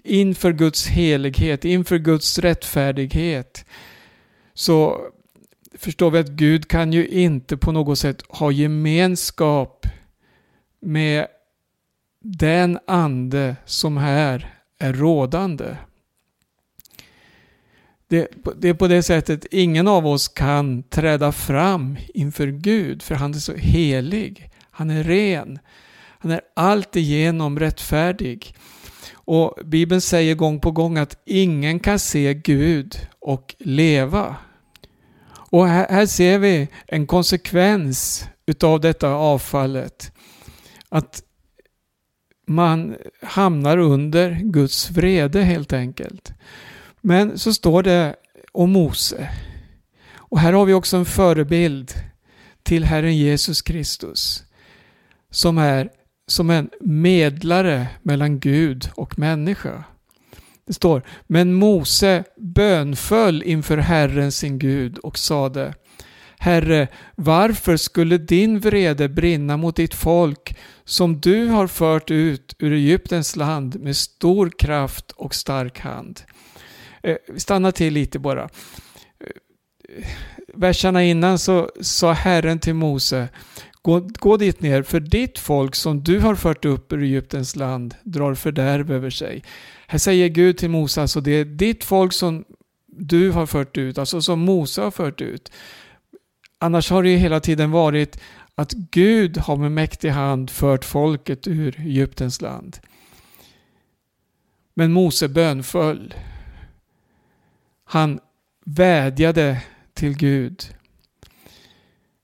inför 0.03 0.53
Guds 0.53 0.87
helighet, 0.87 1.65
inför 1.65 1.99
Guds 1.99 2.39
rättfärdighet 2.39 3.65
så 4.55 5.01
förstår 5.75 6.11
vi 6.11 6.19
att 6.19 6.29
Gud 6.29 6.69
kan 6.69 6.93
ju 6.93 7.09
inte 7.09 7.57
på 7.57 7.73
något 7.73 7.99
sätt 7.99 8.23
ha 8.29 8.51
gemenskap 8.51 9.87
med 10.81 11.27
den 12.21 12.79
ande 12.87 13.57
som 13.65 13.97
här 13.97 14.55
är 14.79 14.93
rådande. 14.93 15.77
Det, 18.11 18.29
det, 18.57 18.69
är 18.69 18.75
på 18.75 18.89
det 18.89 19.03
sättet 19.03 19.47
ingen 19.51 19.89
av 19.89 20.07
oss 20.07 20.29
kan 20.29 20.83
träda 20.83 21.33
fram 21.33 21.97
inför 22.15 22.47
Gud 22.47 23.03
för 23.03 23.15
han 23.15 23.35
är 23.35 23.39
så 23.39 23.55
helig. 23.55 24.51
Han 24.71 24.91
är 24.91 25.05
ren. 25.05 25.59
Han 26.19 26.31
är 26.31 26.41
alltigenom 26.57 27.59
rättfärdig. 27.59 28.55
Och 29.13 29.59
Bibeln 29.65 30.01
säger 30.01 30.35
gång 30.35 30.61
på 30.61 30.71
gång 30.71 30.99
att 30.99 31.23
ingen 31.25 31.81
kan 31.81 31.99
se 31.99 32.35
Gud 32.35 33.09
och 33.21 33.55
leva. 33.59 34.37
Och 35.33 35.67
här, 35.67 35.87
här 35.91 36.07
ser 36.07 36.39
vi 36.39 36.69
en 36.87 37.07
konsekvens 37.07 38.25
utav 38.47 38.81
detta 38.81 39.09
avfallet. 39.09 40.13
Att 40.89 41.23
man 42.47 42.97
hamnar 43.23 43.79
under 43.79 44.41
Guds 44.43 44.91
vrede 44.91 45.43
helt 45.43 45.73
enkelt. 45.73 46.33
Men 47.01 47.39
så 47.39 47.55
står 47.55 47.83
det 47.83 48.17
om 48.53 48.73
Mose. 48.73 49.31
Och 50.17 50.39
här 50.39 50.53
har 50.53 50.65
vi 50.65 50.73
också 50.73 50.97
en 50.97 51.05
förebild 51.05 51.93
till 52.63 52.85
Herren 52.85 53.17
Jesus 53.17 53.63
Kristus. 53.63 54.45
Som 55.31 55.59
är 55.59 55.91
som 56.27 56.51
en 56.51 56.71
medlare 56.81 57.87
mellan 58.03 58.41
Gud 58.41 58.91
och 58.95 59.19
människa. 59.19 59.85
Det 60.67 60.73
står, 60.73 61.03
men 61.27 61.55
Mose 61.55 62.25
bönföll 62.37 63.43
inför 63.43 63.79
Herren 63.79 64.33
sin 64.33 64.59
Gud 64.59 64.99
och 64.99 65.19
sade 65.19 65.75
Herre, 66.43 66.89
varför 67.15 67.77
skulle 67.77 68.19
din 68.19 68.61
vrede 68.61 69.09
brinna 69.09 69.57
mot 69.57 69.77
ditt 69.77 69.95
folk 69.95 70.57
som 70.85 71.21
du 71.21 71.47
har 71.47 71.67
fört 71.67 72.11
ut 72.11 72.55
ur 72.59 72.73
Egyptens 72.73 73.37
land 73.37 73.81
med 73.81 73.97
stor 73.97 74.51
kraft 74.59 75.11
och 75.11 75.35
stark 75.35 75.79
hand? 75.79 76.21
Eh, 77.03 77.17
Stanna 77.37 77.73
till 77.73 77.95
lite 77.95 78.19
bara. 78.19 78.43
Eh, 78.43 80.07
verserna 80.55 81.05
innan 81.05 81.39
så 81.39 81.71
sa 81.81 82.13
Herren 82.13 82.59
till 82.59 82.75
Mose 82.75 83.29
Gå, 83.83 84.01
gå 84.01 84.37
dit 84.37 84.61
ner, 84.61 84.83
för 84.83 85.01
ditt 85.01 85.39
folk 85.39 85.75
som 85.75 86.03
du 86.03 86.19
har 86.19 86.35
fört 86.35 86.65
upp 86.65 86.93
ur 86.93 87.03
Egyptens 87.03 87.57
land 87.57 87.95
drar 88.03 88.35
fördärv 88.35 88.93
över 88.93 89.11
sig. 89.11 89.43
Här 89.87 89.99
säger 89.99 90.29
Gud 90.29 90.59
till 90.59 90.71
Mose, 90.71 91.01
alltså 91.03 91.21
det 91.21 91.31
är 91.31 91.45
ditt 91.45 91.85
folk 91.85 92.13
som 92.13 92.45
du 92.87 93.31
har 93.31 93.47
fört 93.47 93.79
ut, 93.79 93.99
alltså 93.99 94.23
som 94.23 94.41
Mose 94.41 94.83
har 94.83 94.91
fört 94.91 95.21
ut. 95.21 95.53
Annars 96.59 96.91
har 96.91 97.03
det 97.03 97.11
ju 97.11 97.17
hela 97.17 97.41
tiden 97.41 97.71
varit 97.71 98.21
att 98.55 98.73
Gud 98.73 99.39
har 99.39 99.57
med 99.57 99.73
mäktig 99.73 100.11
hand 100.11 100.51
fört 100.51 100.85
folket 100.85 101.47
ur 101.47 101.81
Egyptens 101.81 102.41
land. 102.41 102.79
Men 104.75 104.93
Mose 104.93 105.29
bönföll. 105.29 106.15
Han 107.93 108.21
vädjade 108.67 109.63
till 109.95 110.17
Gud. 110.17 110.65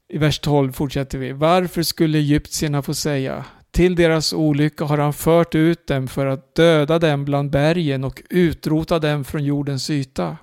I 0.08 0.18
vers 0.18 0.38
12 0.38 0.72
fortsätter 0.72 1.18
vi. 1.18 1.32
Varför 1.32 1.82
skulle 1.82 2.18
egyptierna 2.18 2.82
få 2.82 2.94
säga 2.94 3.44
till 3.70 3.94
deras 3.94 4.32
olycka 4.32 4.84
har 4.84 4.98
han 4.98 5.12
fört 5.12 5.54
ut 5.54 5.86
dem 5.86 6.08
för 6.08 6.26
att 6.26 6.54
döda 6.54 6.98
dem 6.98 7.24
bland 7.24 7.50
bergen 7.50 8.04
och 8.04 8.22
utrota 8.30 8.98
dem 8.98 9.24
från 9.24 9.44
jordens 9.44 9.90
yta. 9.90 10.36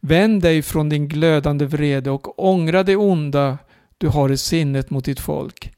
Vänd 0.00 0.42
dig 0.42 0.62
från 0.62 0.88
din 0.88 1.08
glödande 1.08 1.66
vrede 1.66 2.10
och 2.10 2.44
ångra 2.44 2.82
det 2.82 2.96
onda 2.96 3.58
du 3.98 4.08
har 4.08 4.32
i 4.32 4.36
sinnet 4.36 4.90
mot 4.90 5.04
ditt 5.04 5.20
folk. 5.20 5.72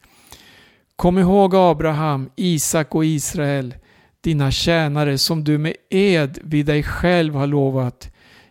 Kom 0.96 1.18
ihåg 1.18 1.54
Abraham, 1.54 2.30
Isak 2.36 2.94
och 2.94 3.04
Israel, 3.04 3.74
dina 4.20 4.50
tjänare 4.50 5.18
som 5.18 5.44
du 5.44 5.58
med 5.58 5.74
ed 5.90 6.38
vid 6.42 6.66
dig 6.66 6.82
själv 6.82 7.34
har 7.34 7.46
lovat. 7.46 8.10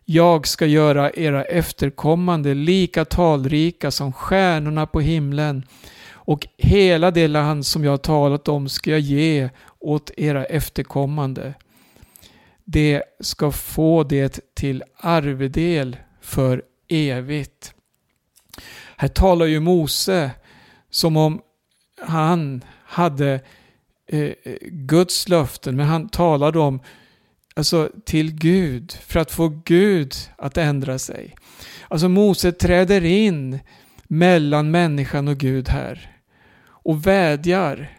Jag 0.10 0.48
ska 0.48 0.66
göra 0.66 1.12
era 1.12 1.44
efterkommande 1.44 2.54
lika 2.54 3.06
talrika 3.06 3.92
som 3.92 4.14
stjärnorna 4.14 4.86
på 4.86 5.02
himlen 5.02 5.64
och 6.12 6.48
hela 6.58 7.12
det 7.12 7.28
land 7.28 7.66
som 7.66 7.84
jag 7.84 7.92
har 7.92 7.98
talat 7.98 8.48
om 8.48 8.70
ska 8.70 8.92
jag 8.92 9.00
ge 9.00 9.50
åt 9.80 10.12
era 10.18 10.46
efterkommande. 10.46 11.54
Det 12.66 13.04
ska 13.20 13.52
få 13.52 14.04
det 14.04 14.40
till 14.56 14.84
arvedel 14.98 15.98
för 16.22 16.64
evigt. 16.88 17.74
Här 18.98 19.08
talar 19.08 19.46
ju 19.46 19.60
Mose 19.60 20.32
som 20.90 21.18
om 21.18 21.42
han 22.02 22.64
hade 22.86 23.40
eh, 24.08 24.20
eh 24.22 24.58
Guds 24.62 25.30
löften, 25.30 25.76
men 25.76 25.86
han 25.88 26.10
talade 26.10 26.60
om 26.60 26.80
alltså 27.58 27.92
till 28.06 28.34
Gud, 28.34 28.92
för 28.92 29.20
att 29.20 29.32
få 29.32 29.62
Gud 29.66 30.16
att 30.38 30.58
ändra 30.58 31.00
sig. 31.00 31.36
Alltså 31.88 32.10
Mose 32.10 32.52
träder 32.52 33.06
in 33.06 33.60
mellan 34.04 34.72
människan 34.72 35.28
och 35.28 35.38
Gud 35.38 35.70
här 35.70 36.12
och 36.64 37.08
vädjar. 37.08 37.92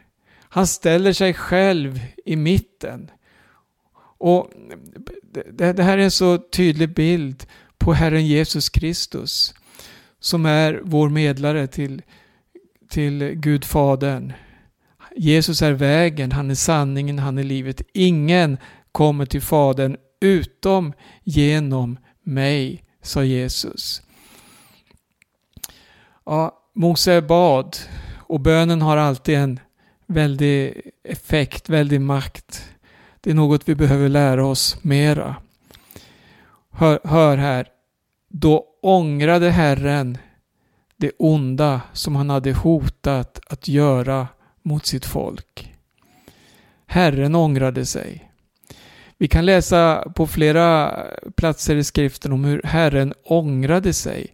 Han 0.48 0.66
ställer 0.66 1.12
sig 1.12 1.34
själv 1.34 2.00
i 2.24 2.36
mitten. 2.36 3.10
Och 4.18 4.50
det, 5.52 5.82
här 5.82 5.98
är 5.98 6.02
en 6.02 6.10
så 6.10 6.38
tydlig 6.38 6.94
bild 6.94 7.46
på 7.78 7.92
Herren 7.92 8.26
Jesus 8.26 8.68
Kristus 8.68 9.54
som 10.20 10.46
är 10.46 10.80
vår 10.84 11.08
medlare 11.08 11.66
till, 11.66 12.02
till 12.90 13.24
Gud 13.24 13.64
Fadern. 13.64 14.32
Jesus 15.16 15.62
är 15.62 15.72
vägen, 15.72 16.32
han 16.32 16.50
är 16.50 16.54
sanningen, 16.54 17.18
han 17.18 17.38
är 17.38 17.44
livet. 17.44 17.82
Ingen 17.92 18.58
kommer 18.92 19.26
till 19.26 19.42
Fadern 19.42 19.96
utom 20.20 20.92
genom 21.24 21.98
mig, 22.22 22.84
sa 23.02 23.24
Jesus. 23.24 24.02
Ja, 26.24 26.54
Mose 26.74 27.22
bad 27.22 27.76
och 28.16 28.40
bönen 28.40 28.82
har 28.82 28.96
alltid 28.96 29.34
en 29.34 29.60
väldig 30.06 30.80
effekt, 31.04 31.68
väldig 31.68 32.00
makt. 32.00 32.70
Det 33.20 33.30
är 33.30 33.34
något 33.34 33.68
vi 33.68 33.74
behöver 33.74 34.08
lära 34.08 34.46
oss 34.46 34.84
mera. 34.84 35.36
Hör, 36.70 37.00
hör 37.04 37.36
här. 37.36 37.68
Då 38.28 38.64
ångrade 38.82 39.50
Herren 39.50 40.18
det 40.96 41.10
onda 41.18 41.80
som 41.92 42.16
han 42.16 42.30
hade 42.30 42.52
hotat 42.52 43.40
att 43.46 43.68
göra 43.68 44.28
mot 44.62 44.86
sitt 44.86 45.04
folk. 45.04 45.74
Herren 46.86 47.34
ångrade 47.34 47.86
sig. 47.86 48.27
Vi 49.20 49.28
kan 49.28 49.46
läsa 49.46 50.12
på 50.14 50.26
flera 50.26 50.94
platser 51.36 51.76
i 51.76 51.84
skriften 51.84 52.32
om 52.32 52.44
hur 52.44 52.62
Herren 52.64 53.14
ångrade 53.24 53.92
sig. 53.92 54.26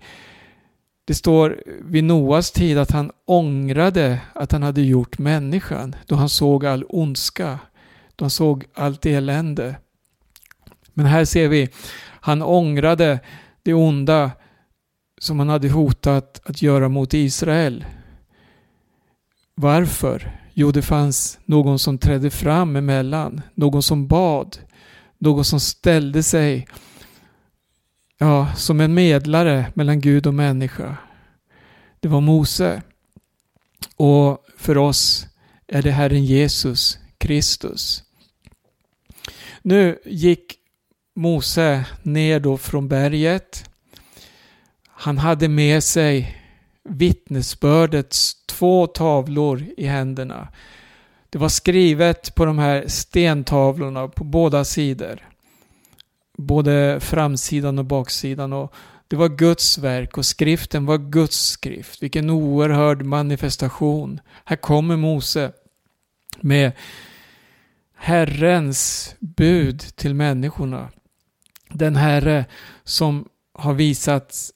Det 1.04 1.14
står 1.14 1.62
vid 1.84 2.04
Noas 2.04 2.52
tid 2.52 2.78
att 2.78 2.90
han 2.90 3.10
ångrade 3.24 4.20
att 4.32 4.52
han 4.52 4.62
hade 4.62 4.82
gjort 4.82 5.18
människan 5.18 5.96
då 6.06 6.14
han 6.14 6.28
såg 6.28 6.66
all 6.66 6.84
ondska, 6.88 7.58
då 8.16 8.24
han 8.24 8.30
såg 8.30 8.64
allt 8.74 9.06
elände. 9.06 9.76
Men 10.94 11.06
här 11.06 11.24
ser 11.24 11.48
vi, 11.48 11.68
han 12.20 12.42
ångrade 12.42 13.20
det 13.62 13.74
onda 13.74 14.30
som 15.18 15.38
han 15.38 15.48
hade 15.48 15.68
hotat 15.68 16.40
att 16.44 16.62
göra 16.62 16.88
mot 16.88 17.14
Israel. 17.14 17.84
Varför? 19.54 20.40
Jo, 20.52 20.70
det 20.70 20.82
fanns 20.82 21.38
någon 21.44 21.78
som 21.78 21.98
trädde 21.98 22.30
fram 22.30 22.76
emellan, 22.76 23.40
någon 23.54 23.82
som 23.82 24.06
bad, 24.06 24.58
någon 25.24 25.44
som 25.44 25.60
ställde 25.60 26.22
sig 26.22 26.66
ja, 28.18 28.54
som 28.56 28.80
en 28.80 28.94
medlare 28.94 29.72
mellan 29.74 30.00
Gud 30.00 30.26
och 30.26 30.34
människa. 30.34 30.96
Det 32.00 32.08
var 32.08 32.20
Mose. 32.20 32.82
Och 33.96 34.46
för 34.56 34.78
oss 34.78 35.26
är 35.66 35.82
det 35.82 35.90
Herren 35.90 36.24
Jesus 36.24 36.98
Kristus. 37.18 38.02
Nu 39.62 39.98
gick 40.04 40.58
Mose 41.14 41.84
ner 42.02 42.40
då 42.40 42.56
från 42.56 42.88
berget. 42.88 43.70
Han 44.86 45.18
hade 45.18 45.48
med 45.48 45.84
sig 45.84 46.40
vittnesbördets 46.88 48.46
två 48.46 48.86
tavlor 48.86 49.64
i 49.76 49.86
händerna. 49.86 50.48
Det 51.34 51.38
var 51.38 51.48
skrivet 51.48 52.34
på 52.34 52.44
de 52.44 52.58
här 52.58 52.84
stentavlorna 52.88 54.08
på 54.08 54.24
båda 54.24 54.64
sidor. 54.64 55.28
Både 56.36 57.00
framsidan 57.00 57.78
och 57.78 57.84
baksidan. 57.84 58.52
Och 58.52 58.74
det 59.08 59.16
var 59.16 59.28
Guds 59.28 59.78
verk 59.78 60.18
och 60.18 60.26
skriften 60.26 60.86
var 60.86 60.98
Guds 60.98 61.48
skrift. 61.48 62.02
Vilken 62.02 62.30
oerhörd 62.30 63.02
manifestation. 63.02 64.20
Här 64.44 64.56
kommer 64.56 64.96
Mose 64.96 65.52
med 66.40 66.72
Herrens 67.94 69.14
bud 69.18 69.80
till 69.80 70.14
människorna. 70.14 70.88
Den 71.68 71.96
Herre 71.96 72.44
som 72.84 73.28
har 73.52 73.74
visat 73.74 74.50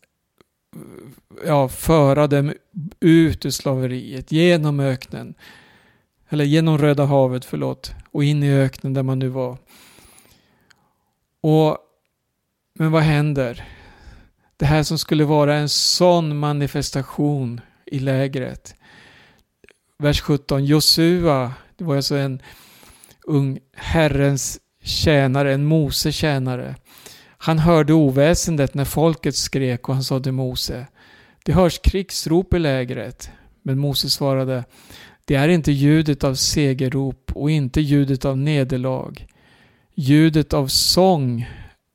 ja, 1.47 1.69
föra 1.69 2.27
dem 2.27 2.53
ut 3.01 3.47
ur 3.47 3.51
slaveriet 3.51 4.33
genom 4.33 4.81
öknen. 4.81 5.35
Eller 6.29 6.45
genom 6.45 6.79
Röda 6.79 7.05
havet, 7.05 7.45
förlåt. 7.45 7.95
Och 8.11 8.25
in 8.25 8.43
i 8.43 8.53
öknen 8.55 8.95
där 8.95 9.03
man 9.03 9.19
nu 9.19 9.29
var. 9.29 9.59
Och, 11.41 11.79
men 12.75 12.93
vad 12.93 13.03
händer? 13.03 13.64
Det 14.57 14.67
här 14.67 14.83
som 14.83 14.99
skulle 14.99 15.25
vara 15.25 15.55
en 15.55 15.69
sån 15.69 16.38
manifestation 16.38 17.61
i 17.87 17.99
lägret. 17.99 18.75
Vers 19.99 20.21
17. 20.21 20.64
Josua, 20.64 21.53
det 21.77 21.85
var 21.85 21.97
alltså 21.97 22.17
en 22.17 22.43
ung 23.27 23.59
Herrens 23.75 24.61
tjänare, 24.83 25.55
en 25.55 25.64
Mose 25.64 26.12
tjänare. 26.12 26.77
Han 27.38 27.59
hörde 27.59 27.93
oväsendet 27.93 28.75
när 28.75 28.85
folket 28.85 29.37
skrek 29.37 29.88
och 29.88 29.95
han 29.95 30.05
sa 30.05 30.21
till 30.21 30.33
Mose. 30.33 30.87
Det 31.45 31.53
hörs 31.53 31.79
krigsrop 31.79 32.55
i 32.55 32.59
lägret. 32.59 33.31
Men 33.62 33.79
Mose 33.79 34.11
svarade. 34.11 34.64
Det 35.29 35.35
är 35.35 35.49
inte 35.49 35.73
ljudet 35.73 36.25
av 36.25 36.35
segerrop 36.35 37.33
och 37.35 37.51
inte 37.51 37.81
ljudet 37.81 38.25
av 38.25 38.38
nederlag. 38.38 39.27
Ljudet 39.95 40.53
av 40.55 40.67
sång 40.67 41.49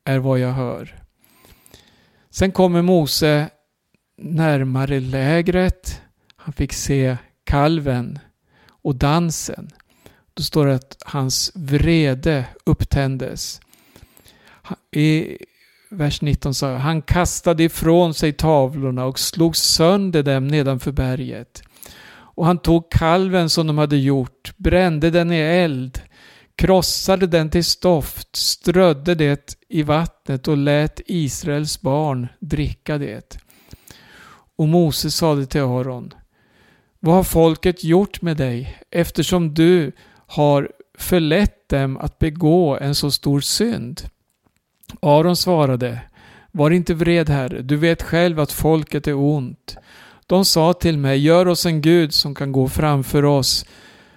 är 0.04 0.18
vad 0.18 0.38
jag 0.38 0.52
hör. 0.52 1.02
Sen 2.30 2.52
kommer 2.52 2.82
Mose 2.82 3.48
närmare 4.18 5.00
lägret. 5.00 6.02
Han 6.36 6.52
fick 6.52 6.72
se 6.72 7.16
kalven 7.44 8.18
och 8.68 8.96
dansen. 8.96 9.70
Då 10.34 10.42
står 10.42 10.66
det 10.66 10.74
att 10.74 10.96
hans 11.04 11.52
vrede 11.54 12.44
upptändes. 12.64 13.60
I 14.90 15.38
vers 15.90 16.22
19 16.22 16.54
sa 16.54 16.76
han 16.76 17.02
kastade 17.02 17.64
ifrån 17.64 18.14
sig 18.14 18.32
tavlorna 18.32 19.04
och 19.04 19.18
slog 19.18 19.56
sönder 19.56 20.22
dem 20.22 20.48
nedanför 20.48 20.92
berget. 20.92 21.62
Och 22.34 22.46
han 22.46 22.58
tog 22.58 22.90
kalven 22.90 23.50
som 23.50 23.66
de 23.66 23.78
hade 23.78 23.96
gjort, 23.96 24.52
brände 24.56 25.10
den 25.10 25.32
i 25.32 25.38
eld, 25.38 26.00
krossade 26.56 27.26
den 27.26 27.50
till 27.50 27.64
stoft, 27.64 28.36
strödde 28.36 29.14
det 29.14 29.56
i 29.68 29.82
vattnet 29.82 30.48
och 30.48 30.56
lät 30.56 31.00
Israels 31.06 31.80
barn 31.80 32.28
dricka 32.40 32.98
det. 32.98 33.38
Och 34.56 34.68
Moses 34.68 35.16
sade 35.16 35.46
till 35.46 35.60
Aron, 35.60 36.14
vad 37.00 37.14
har 37.14 37.24
folket 37.24 37.84
gjort 37.84 38.22
med 38.22 38.36
dig 38.36 38.78
eftersom 38.90 39.54
du 39.54 39.92
har 40.26 40.70
förlett 40.98 41.68
dem 41.68 41.96
att 41.96 42.18
begå 42.18 42.76
en 42.76 42.94
så 42.94 43.10
stor 43.10 43.40
synd? 43.40 44.00
Aron 45.00 45.36
svarade, 45.36 46.00
var 46.52 46.70
inte 46.70 46.94
vred 46.94 47.28
herre, 47.28 47.62
du 47.62 47.76
vet 47.76 48.02
själv 48.02 48.40
att 48.40 48.52
folket 48.52 49.06
är 49.06 49.14
ont. 49.14 49.76
De 50.26 50.44
sa 50.44 50.72
till 50.72 50.98
mig, 50.98 51.18
gör 51.18 51.48
oss 51.48 51.66
en 51.66 51.80
Gud 51.80 52.14
som 52.14 52.34
kan 52.34 52.52
gå 52.52 52.68
framför 52.68 53.24
oss, 53.24 53.66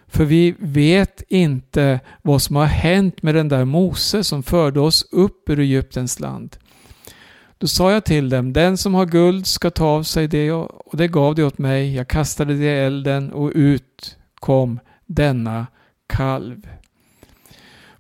för 0.07 0.25
vi 0.25 0.55
vet 0.59 1.23
inte 1.29 1.99
vad 2.21 2.41
som 2.41 2.55
har 2.55 2.65
hänt 2.65 3.23
med 3.23 3.35
den 3.35 3.49
där 3.49 3.65
Mose 3.65 4.23
som 4.23 4.43
förde 4.43 4.79
oss 4.79 5.07
upp 5.11 5.49
ur 5.49 5.59
Egyptens 5.59 6.19
land. 6.19 6.57
Då 7.57 7.67
sa 7.67 7.91
jag 7.91 8.05
till 8.05 8.29
dem, 8.29 8.53
den 8.53 8.77
som 8.77 8.93
har 8.93 9.05
guld 9.05 9.47
ska 9.47 9.69
ta 9.69 9.85
av 9.85 10.03
sig 10.03 10.27
det 10.27 10.51
och 10.51 10.97
det 10.97 11.07
gav 11.07 11.35
de 11.35 11.43
åt 11.43 11.57
mig. 11.57 11.95
Jag 11.95 12.07
kastade 12.07 12.53
det 12.53 12.65
i 12.65 12.79
elden 12.79 13.31
och 13.31 13.51
ut 13.55 14.17
kom 14.35 14.79
denna 15.05 15.67
kalv. 16.07 16.67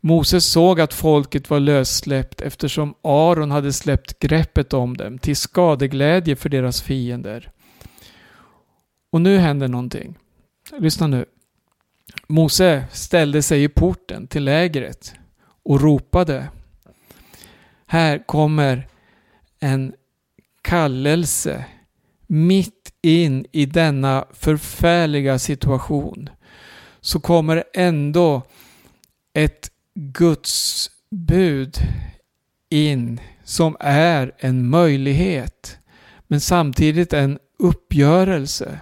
Moses 0.01 0.51
såg 0.51 0.81
att 0.81 0.93
folket 0.93 1.49
var 1.49 1.59
lössläppt 1.59 2.41
eftersom 2.41 2.93
Aron 3.01 3.51
hade 3.51 3.73
släppt 3.73 4.19
greppet 4.19 4.73
om 4.73 4.97
dem 4.97 5.17
till 5.17 5.35
skadeglädje 5.35 6.35
för 6.35 6.49
deras 6.49 6.81
fiender. 6.81 7.51
Och 9.09 9.21
nu 9.21 9.37
händer 9.37 9.67
någonting. 9.67 10.17
Lyssna 10.77 11.07
nu. 11.07 11.25
Mose 12.27 12.85
ställde 12.91 13.41
sig 13.41 13.63
i 13.63 13.69
porten 13.69 14.27
till 14.27 14.43
lägret 14.43 15.13
och 15.63 15.81
ropade. 15.81 16.47
Här 17.85 18.27
kommer 18.27 18.87
en 19.59 19.93
kallelse 20.61 21.65
mitt 22.27 22.93
in 23.01 23.45
i 23.51 23.65
denna 23.65 24.25
förfärliga 24.33 25.39
situation 25.39 26.29
så 27.01 27.19
kommer 27.19 27.63
ändå 27.73 28.41
ett 29.33 29.71
Guds 29.95 30.91
bud 31.09 31.77
in 32.69 33.21
som 33.43 33.77
är 33.79 34.31
en 34.37 34.69
möjlighet 34.69 35.77
men 36.27 36.41
samtidigt 36.41 37.13
en 37.13 37.39
uppgörelse. 37.59 38.79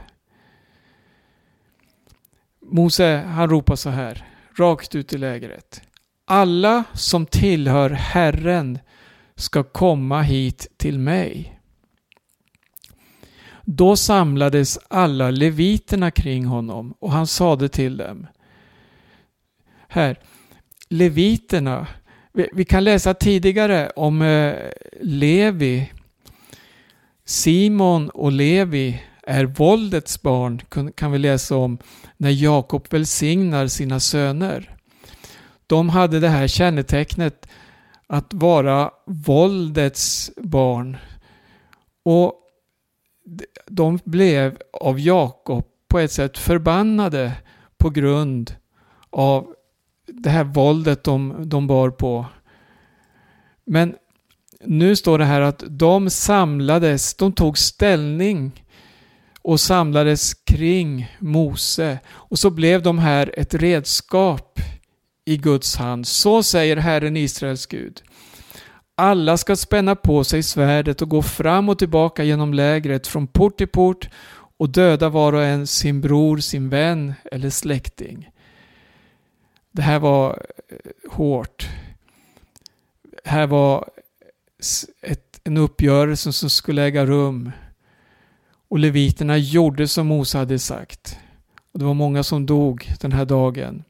Mose 2.65 3.17
han 3.17 3.49
ropar 3.49 3.75
så 3.75 3.89
här, 3.89 4.27
rakt 4.57 4.95
ut 4.95 5.13
i 5.13 5.17
lägret. 5.17 5.81
Alla 6.25 6.83
som 6.93 7.25
tillhör 7.25 7.89
Herren 7.89 8.79
ska 9.35 9.63
komma 9.63 10.21
hit 10.21 10.67
till 10.77 10.99
mig. 10.99 11.59
Då 13.65 13.95
samlades 13.95 14.79
alla 14.87 15.31
leviterna 15.31 16.11
kring 16.11 16.45
honom 16.45 16.93
och 16.99 17.11
han 17.11 17.27
sade 17.27 17.69
till 17.69 17.97
dem. 17.97 18.27
Här, 19.87 20.19
leviterna. 20.89 21.87
Vi, 22.53 22.65
kan 22.65 22.83
läsa 22.83 23.13
tidigare 23.13 23.89
om 23.95 24.21
eh, 24.21 24.55
Levi. 25.01 25.91
Simon 27.25 28.09
och 28.09 28.31
Levi 28.31 29.03
är 29.25 29.45
våldets 29.45 30.21
barn 30.21 30.61
kan 30.95 31.11
vi 31.11 31.17
läsa 31.17 31.55
om 31.55 31.77
när 32.17 32.29
Jakob 32.29 32.87
välsignar 32.89 33.67
sina 33.67 33.99
söner. 33.99 34.77
De 35.67 35.89
hade 35.89 36.19
det 36.19 36.29
här 36.29 36.47
kännetecknet 36.47 37.47
att 38.07 38.33
vara 38.33 38.91
våldets 39.05 40.31
barn. 40.37 40.97
Och 42.03 42.33
de 43.67 43.99
blev 44.03 44.57
av 44.73 44.99
Jakob 44.99 45.65
på 45.87 45.99
ett 45.99 46.11
sätt 46.11 46.37
förbannade 46.37 47.31
på 47.77 47.89
grund 47.89 48.55
av 49.09 49.53
det 50.07 50.29
här 50.29 50.43
våldet 50.43 51.03
de, 51.03 51.49
de 51.49 51.67
bar 51.67 51.89
på. 51.89 52.25
Men 53.65 53.95
nu 54.63 54.95
står 54.95 55.17
det 55.17 55.25
här 55.25 55.41
att 55.41 55.63
de 55.67 56.09
samlades, 56.09 57.13
de 57.13 57.33
tog 57.33 57.57
ställning 57.57 58.64
och 59.45 59.59
samlades 59.59 60.33
kring 60.33 61.15
Mose. 61.19 61.99
Och 62.07 62.39
så 62.39 62.49
blev 62.49 62.81
de 62.81 62.99
här 62.99 63.39
ett 63.39 63.53
redskap 63.53 64.59
i 65.25 65.37
Guds 65.37 65.75
hand. 65.75 66.07
Så 66.07 66.43
säger 66.43 66.77
Herren 66.77 67.17
Israels 67.17 67.65
Gud. 67.65 68.01
Alla 68.95 69.37
ska 69.37 69.55
spänna 69.55 69.95
på 69.95 70.23
sig 70.23 70.43
svärdet 70.43 71.01
och 71.01 71.09
gå 71.09 71.21
fram 71.21 71.69
och 71.69 71.79
tillbaka 71.79 72.23
genom 72.23 72.53
lägret 72.53 73.07
från 73.07 73.27
port 73.27 73.57
till 73.57 73.67
port 73.67 74.09
och 74.57 74.69
döda 74.69 75.09
var 75.09 75.33
och 75.33 75.43
en 75.43 75.67
sin 75.67 76.01
bror, 76.01 76.37
sin 76.37 76.69
vän 76.69 77.13
eller 77.31 77.49
släkting. 77.49 78.29
Det 79.71 79.81
här 79.81 79.99
var 79.99 80.45
eh, 80.69 81.11
hårt. 81.11 81.69
Det 83.23 83.29
här 83.29 83.47
var 83.47 83.89
ett, 85.01 85.39
en 85.43 85.57
uppgörelse 85.57 86.33
som 86.33 86.49
skulle 86.49 86.83
äga 86.83 87.05
rum. 87.05 87.51
Och 88.67 88.79
leviterna 88.79 89.37
gjorde 89.37 89.87
som 89.87 90.07
Mose 90.07 90.37
hade 90.37 90.59
sagt. 90.59 91.17
Och 91.71 91.79
det 91.79 91.85
var 91.85 91.93
många 91.93 92.23
som 92.23 92.45
dog 92.45 92.91
den 92.99 93.11
här 93.11 93.25
dagen. 93.25 93.83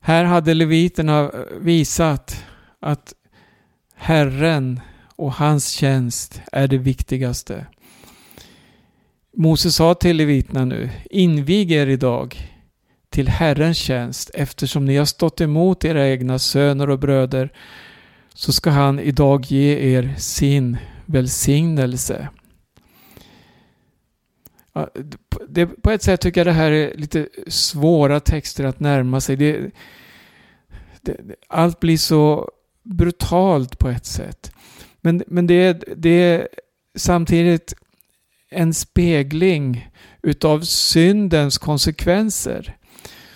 Här 0.00 0.24
hade 0.24 0.54
leviterna 0.54 1.20
eh, 1.20 1.30
visat 1.60 2.44
att 2.80 3.14
Herren 3.94 4.80
och 5.16 5.32
hans 5.32 5.68
tjänst 5.68 6.40
är 6.52 6.68
det 6.68 6.78
viktigaste. 6.78 7.66
Mose 9.36 9.72
sa 9.72 9.94
till 9.94 10.16
leviterna 10.16 10.64
nu, 10.64 10.90
invig 11.10 11.72
er 11.72 11.86
idag 11.86 12.52
till 13.10 13.28
Herrens 13.28 13.78
tjänst 13.78 14.30
eftersom 14.34 14.84
ni 14.84 14.96
har 14.96 15.04
stått 15.04 15.40
emot 15.40 15.84
era 15.84 16.08
egna 16.08 16.38
söner 16.38 16.90
och 16.90 16.98
bröder 16.98 17.52
så 18.34 18.52
ska 18.52 18.70
han 18.70 19.00
idag 19.00 19.44
ge 19.46 19.94
er 19.96 20.14
sin 20.18 20.76
välsignelse. 21.06 22.28
Det, 25.48 25.66
på 25.66 25.90
ett 25.90 26.02
sätt 26.02 26.20
tycker 26.20 26.40
jag 26.40 26.46
det 26.46 26.52
här 26.52 26.70
är 26.70 26.96
lite 26.96 27.28
svåra 27.46 28.20
texter 28.20 28.64
att 28.64 28.80
närma 28.80 29.20
sig. 29.20 29.36
Det, 29.36 29.70
det, 31.00 31.16
allt 31.48 31.80
blir 31.80 31.96
så 31.96 32.50
brutalt 32.82 33.78
på 33.78 33.88
ett 33.88 34.06
sätt. 34.06 34.52
Men, 35.00 35.22
men 35.26 35.46
det, 35.46 35.84
det 35.96 36.10
är 36.10 36.48
samtidigt 36.94 37.74
en 38.50 38.74
spegling 38.74 39.90
utav 40.22 40.60
syndens 40.60 41.58
konsekvenser. 41.58 42.76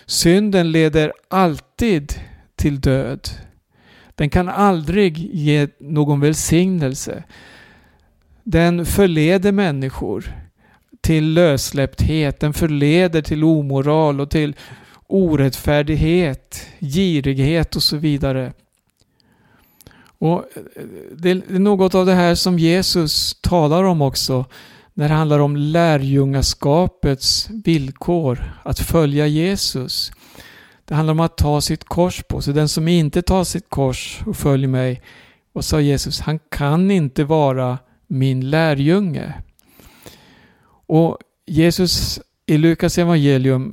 Synden 0.06 0.72
leder 0.72 1.12
alltid 1.28 2.12
till 2.56 2.80
död. 2.80 3.28
Den 4.14 4.30
kan 4.30 4.48
aldrig 4.48 5.18
ge 5.18 5.68
någon 5.78 6.20
välsignelse. 6.20 7.24
Den 8.44 8.86
förleder 8.86 9.52
människor 9.52 10.45
till 11.06 11.32
lössläppthet. 11.32 12.40
Den 12.40 12.52
förleder 12.52 13.22
till 13.22 13.44
omoral 13.44 14.20
och 14.20 14.30
till 14.30 14.56
orättfärdighet, 15.06 16.66
girighet 16.80 17.76
och 17.76 17.82
så 17.82 17.96
vidare. 17.96 18.52
Och 20.18 20.38
eh, 20.38 20.82
Det 21.12 21.30
är 21.30 21.58
något 21.58 21.94
av 21.94 22.06
det 22.06 22.14
här 22.14 22.34
som 22.34 22.58
Jesus 22.58 23.40
talar 23.40 23.84
om 23.84 24.02
också 24.02 24.44
när 24.94 25.08
det 25.08 25.14
handlar 25.14 25.38
om 25.38 25.56
lärjungaskapets 25.56 27.48
villkor, 27.50 28.52
att 28.62 28.78
följa 28.78 29.26
Jesus. 29.26 30.12
Det 30.84 30.94
handlar 30.94 31.12
om 31.12 31.20
att 31.20 31.36
ta 31.36 31.60
sitt 31.60 31.84
kors 31.84 32.22
på 32.28 32.42
sig. 32.42 32.54
Den 32.54 32.68
som 32.68 32.88
inte 32.88 33.22
tar 33.22 33.44
sitt 33.44 33.70
kors 33.70 34.20
och 34.26 34.36
följer 34.36 34.68
mig, 34.68 35.02
och 35.52 35.64
sa 35.64 35.80
Jesus, 35.80 36.20
han 36.20 36.38
kan 36.50 36.90
inte 36.90 37.24
vara 37.24 37.78
min 38.06 38.50
lärjunge. 38.50 39.34
Och 40.86 41.18
Jesus 41.46 42.20
i 42.46 42.58
Lukas 42.58 42.98
evangelium, 42.98 43.72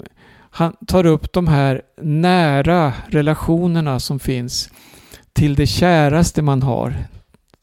han 0.49 0.75
tar 0.87 1.05
upp 1.05 1.33
de 1.33 1.47
här 1.47 1.81
nära 2.01 2.93
relationerna 3.07 3.99
som 3.99 4.19
finns 4.19 4.69
till 5.33 5.55
det 5.55 5.67
käraste 5.67 6.41
man 6.41 6.61
har, 6.61 6.95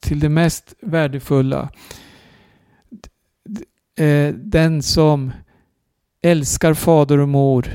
till 0.01 0.21
det 0.21 0.29
mest 0.29 0.75
värdefulla. 0.83 1.71
Eh, 3.99 4.35
den 4.35 4.83
som 4.83 5.33
älskar 6.23 6.75
fader 6.75 7.19
och 7.19 7.29
mor, 7.29 7.69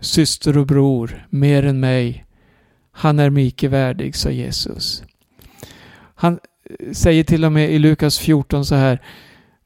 syster 0.00 0.58
och 0.58 0.66
bror 0.66 1.26
mer 1.30 1.64
än 1.64 1.80
mig, 1.80 2.24
han 2.92 3.18
är 3.18 3.30
mig 3.30 3.46
icke 3.46 3.68
värdig, 3.68 4.16
sa 4.16 4.30
Jesus. 4.30 5.02
Han 6.14 6.38
eh, 6.80 6.92
säger 6.92 7.24
till 7.24 7.44
och 7.44 7.52
med 7.52 7.70
i 7.70 7.78
Lukas 7.78 8.18
14 8.18 8.64
så 8.64 8.74
här 8.74 9.02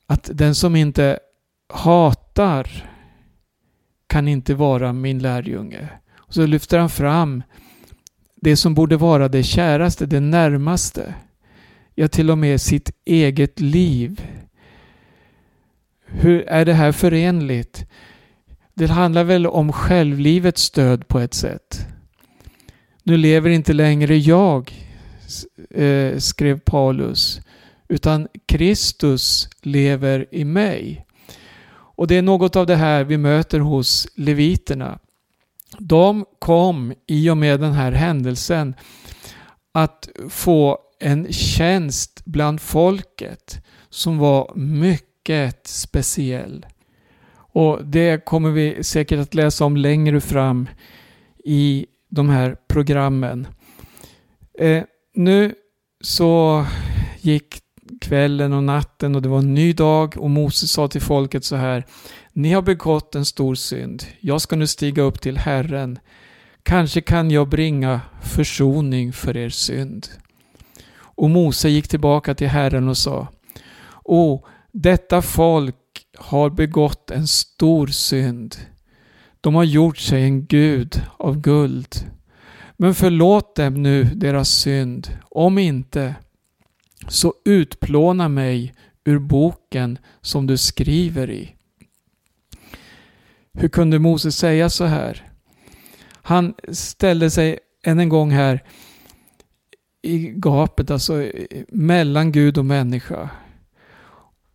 att 0.06 0.30
den 0.32 0.54
som 0.54 0.76
inte 0.76 1.18
hatar 1.68 2.90
kan 4.06 4.28
inte 4.28 4.54
vara 4.54 4.92
min 4.92 5.18
lärjunge. 5.18 5.88
Och 6.16 6.34
så 6.34 6.46
lyfter 6.46 6.78
han 6.78 6.90
fram 6.90 7.42
det 8.36 8.56
som 8.56 8.74
borde 8.74 8.96
vara 8.96 9.28
det 9.28 9.42
käraste, 9.42 10.06
det 10.06 10.20
närmaste. 10.20 11.14
Ja, 11.94 12.08
till 12.08 12.30
och 12.30 12.38
med 12.38 12.60
sitt 12.60 12.90
eget 13.04 13.60
liv. 13.60 14.22
Hur 16.06 16.48
är 16.48 16.64
det 16.64 16.74
här 16.74 16.92
förenligt? 16.92 17.86
Det 18.74 18.86
handlar 18.86 19.24
väl 19.24 19.46
om 19.46 19.72
självlivets 19.72 20.62
stöd 20.62 21.08
på 21.08 21.18
ett 21.18 21.34
sätt. 21.34 21.86
Nu 23.02 23.16
lever 23.16 23.50
inte 23.50 23.72
längre 23.72 24.16
jag, 24.16 24.72
eh, 25.70 26.18
skrev 26.18 26.58
Paulus, 26.58 27.40
utan 27.88 28.28
Kristus 28.46 29.48
lever 29.62 30.26
i 30.30 30.44
mig. 30.44 31.06
Och 31.98 32.06
det 32.06 32.14
är 32.14 32.22
något 32.22 32.56
av 32.56 32.66
det 32.66 32.76
här 32.76 33.04
vi 33.04 33.18
möter 33.18 33.60
hos 33.60 34.08
leviterna. 34.14 34.98
De 35.78 36.24
kom 36.38 36.94
i 37.06 37.30
och 37.30 37.36
med 37.36 37.60
den 37.60 37.72
här 37.72 37.92
händelsen 37.92 38.74
att 39.72 40.08
få 40.28 40.78
en 41.00 41.32
tjänst 41.32 42.24
bland 42.24 42.60
folket 42.60 43.64
som 43.88 44.18
var 44.18 44.52
mycket 44.54 45.66
speciell. 45.66 46.66
Och 47.34 47.84
det 47.84 48.24
kommer 48.24 48.50
vi 48.50 48.84
säkert 48.84 49.20
att 49.20 49.34
läsa 49.34 49.64
om 49.64 49.76
längre 49.76 50.20
fram 50.20 50.68
i 51.44 51.86
de 52.08 52.28
här 52.28 52.56
programmen. 52.68 53.48
Eh, 54.58 54.82
nu 55.14 55.54
så 56.00 56.66
gick 57.20 57.60
kvällen 58.00 58.52
och 58.52 58.64
natten 58.64 59.14
och 59.14 59.22
det 59.22 59.28
var 59.28 59.38
en 59.38 59.54
ny 59.54 59.72
dag 59.72 60.14
och 60.18 60.30
Moses 60.30 60.72
sa 60.72 60.88
till 60.88 61.00
folket 61.00 61.44
så 61.44 61.56
här. 61.56 61.86
Ni 62.32 62.52
har 62.52 62.62
begått 62.62 63.14
en 63.14 63.24
stor 63.24 63.54
synd. 63.54 64.04
Jag 64.20 64.40
ska 64.40 64.56
nu 64.56 64.66
stiga 64.66 65.02
upp 65.02 65.20
till 65.20 65.38
Herren. 65.38 65.98
Kanske 66.62 67.00
kan 67.00 67.30
jag 67.30 67.48
bringa 67.48 68.00
försoning 68.22 69.12
för 69.12 69.36
er 69.36 69.48
synd. 69.48 70.08
Och 71.00 71.30
Mose 71.30 71.68
gick 71.68 71.88
tillbaka 71.88 72.34
till 72.34 72.48
Herren 72.48 72.88
och 72.88 72.96
sa 72.96 73.28
O, 74.04 74.46
detta 74.72 75.22
folk 75.22 75.76
har 76.18 76.50
begått 76.50 77.10
en 77.10 77.26
stor 77.26 77.86
synd. 77.86 78.56
De 79.40 79.54
har 79.54 79.64
gjort 79.64 79.98
sig 79.98 80.22
en 80.22 80.46
gud 80.46 81.02
av 81.16 81.40
guld. 81.40 81.94
Men 82.76 82.94
förlåt 82.94 83.56
dem 83.56 83.82
nu 83.82 84.04
deras 84.04 84.48
synd. 84.48 85.08
Om 85.30 85.58
inte, 85.58 86.14
så 87.08 87.34
utplåna 87.44 88.28
mig 88.28 88.74
ur 89.04 89.18
boken 89.18 89.98
som 90.20 90.46
du 90.46 90.56
skriver 90.56 91.30
i. 91.30 91.54
Hur 93.52 93.68
kunde 93.68 93.98
Moses 93.98 94.36
säga 94.36 94.70
så 94.70 94.84
här? 94.84 95.30
Han 96.12 96.54
ställde 96.72 97.30
sig 97.30 97.58
än 97.84 97.98
en 97.98 98.08
gång 98.08 98.30
här 98.30 98.64
i 100.02 100.32
gapet, 100.36 100.90
alltså 100.90 101.30
mellan 101.68 102.32
Gud 102.32 102.58
och 102.58 102.64
människa. 102.64 103.30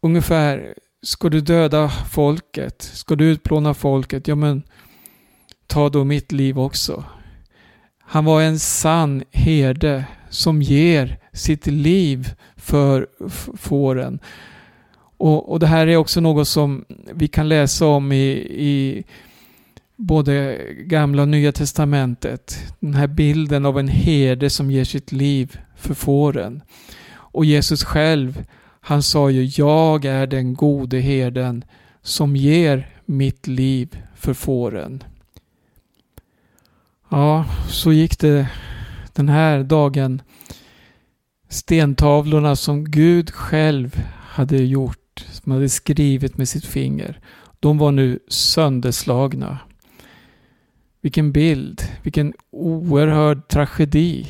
Ungefär, 0.01 0.73
ska 1.01 1.29
du 1.29 1.41
döda 1.41 1.89
folket? 1.89 2.82
Ska 2.82 3.15
du 3.15 3.25
utplåna 3.25 3.73
folket? 3.73 4.27
Ja 4.27 4.36
men, 4.36 4.63
ta 5.67 5.89
då 5.89 6.03
mitt 6.03 6.32
liv 6.32 6.60
också. 6.60 7.03
Han 7.99 8.25
var 8.25 8.41
en 8.41 8.60
sann 8.60 9.23
herde 9.32 10.06
som 10.29 10.62
ger 10.62 11.22
sitt 11.34 11.67
liv 11.67 12.34
för 12.56 13.08
fåren. 13.58 14.19
Och, 15.17 15.52
och 15.52 15.60
det 15.60 15.67
här 15.67 15.88
är 15.88 15.98
också 15.98 16.22
något 16.22 16.48
som 16.48 16.86
vi 17.13 17.28
kan 17.28 17.50
läsa 17.50 17.86
om 17.86 18.12
i, 18.12 18.32
i 18.50 19.04
både 19.96 20.60
gamla 20.80 21.22
och 21.22 21.28
nya 21.28 21.52
testamentet. 21.52 22.74
Den 22.80 22.93
här 22.93 23.08
bilden 23.08 23.65
av 23.65 23.80
en 23.80 23.88
herde 23.88 24.50
som 24.50 24.72
ger 24.72 24.84
sitt 24.84 25.12
liv 25.12 25.60
för 25.76 25.93
fåren. 25.93 26.62
Och 27.13 27.46
Jesus 27.46 27.84
själv, 27.84 28.46
han 28.82 29.04
sa 29.04 29.30
ju 29.30 29.43
jag 29.63 30.06
är 30.06 30.28
den 30.28 30.54
gode 30.54 31.00
herden 31.00 31.65
som 32.02 32.36
ger 32.36 32.89
mitt 33.06 33.48
liv 33.48 33.98
för 34.15 34.34
fåren. 34.34 35.04
Ja, 37.10 37.46
så 37.69 37.93
gick 37.93 38.19
det 38.19 38.48
den 39.13 39.30
här 39.30 39.63
dagen. 39.63 40.22
Stentavlorna 41.53 42.55
som 42.55 42.85
Gud 42.85 43.31
själv 43.31 44.03
hade 44.19 44.57
gjort, 44.57 45.25
som 45.31 45.51
hade 45.51 45.69
skrivit 45.69 46.37
med 46.37 46.49
sitt 46.49 46.65
finger, 46.65 47.19
de 47.59 47.77
var 47.77 47.91
nu 47.91 48.19
sönderslagna. 48.27 49.59
Vilken 51.01 51.31
bild, 51.31 51.81
vilken 52.03 52.33
oerhörd 52.51 53.47
tragedi. 53.47 54.27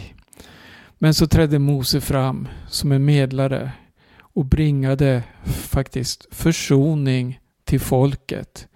Men 0.98 1.14
så 1.14 1.28
trädde 1.28 1.60
Mose 1.60 2.02
fram 2.02 2.48
som 2.68 2.92
en 2.92 3.06
medlare 3.06 3.72
och 4.20 4.46
bringade 4.46 5.24
faktiskt 5.46 6.28
försoning 6.32 7.40
till 7.64 7.80
folket. 7.80 8.68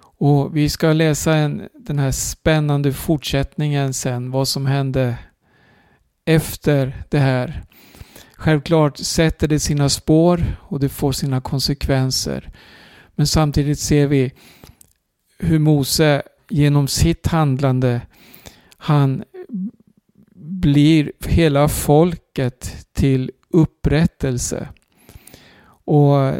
Och 0.00 0.56
vi 0.56 0.68
ska 0.68 0.92
läsa 0.92 1.34
en, 1.34 1.68
den 1.74 1.98
här 1.98 2.10
spännande 2.10 2.92
fortsättningen 2.92 3.94
sen, 3.94 4.30
vad 4.30 4.48
som 4.48 4.66
hände 4.66 5.16
efter 6.24 7.02
det 7.08 7.18
här. 7.18 7.64
Självklart 8.36 8.96
sätter 8.98 9.48
det 9.48 9.60
sina 9.60 9.88
spår 9.88 10.56
och 10.60 10.80
det 10.80 10.88
får 10.88 11.12
sina 11.12 11.40
konsekvenser. 11.40 12.50
Men 13.14 13.26
samtidigt 13.26 13.78
ser 13.78 14.06
vi 14.06 14.32
hur 15.38 15.58
Mose 15.58 16.22
genom 16.48 16.88
sitt 16.88 17.26
handlande 17.26 18.00
han 18.76 19.24
blir 20.34 21.12
hela 21.26 21.68
folket 21.68 22.86
till 22.92 23.30
upprättelse. 23.50 24.68
Och 25.84 26.34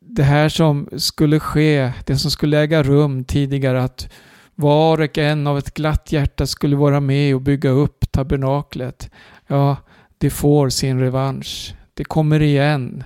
det 0.00 0.22
här 0.22 0.48
som 0.48 0.88
skulle 0.96 1.40
ske, 1.40 1.92
det 2.06 2.16
som 2.16 2.30
skulle 2.30 2.58
äga 2.58 2.82
rum 2.82 3.24
tidigare, 3.24 3.82
att 3.82 4.12
var 4.56 5.00
och 5.00 5.18
en 5.18 5.46
av 5.46 5.58
ett 5.58 5.74
glatt 5.74 6.12
hjärta 6.12 6.46
skulle 6.46 6.76
vara 6.76 7.00
med 7.00 7.34
och 7.34 7.40
bygga 7.40 7.70
upp 7.70 8.12
tabernaklet. 8.12 9.10
Ja, 9.46 9.76
det 10.18 10.30
får 10.30 10.68
sin 10.68 11.00
revansch. 11.00 11.74
Det 11.94 12.04
kommer 12.04 12.42
igen. 12.42 13.04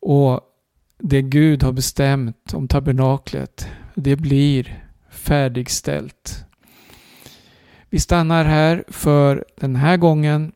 Och 0.00 0.40
det 0.98 1.22
Gud 1.22 1.62
har 1.62 1.72
bestämt 1.72 2.54
om 2.54 2.68
tabernaklet, 2.68 3.68
det 3.94 4.16
blir 4.16 4.84
färdigställt. 5.10 6.44
Vi 7.90 8.00
stannar 8.00 8.44
här 8.44 8.84
för 8.88 9.44
den 9.56 9.76
här 9.76 9.96
gången. 9.96 10.52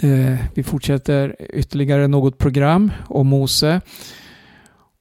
Eh, 0.00 0.36
vi 0.54 0.62
fortsätter 0.62 1.36
ytterligare 1.54 2.08
något 2.08 2.38
program 2.38 2.92
om 3.08 3.26
Mose. 3.26 3.80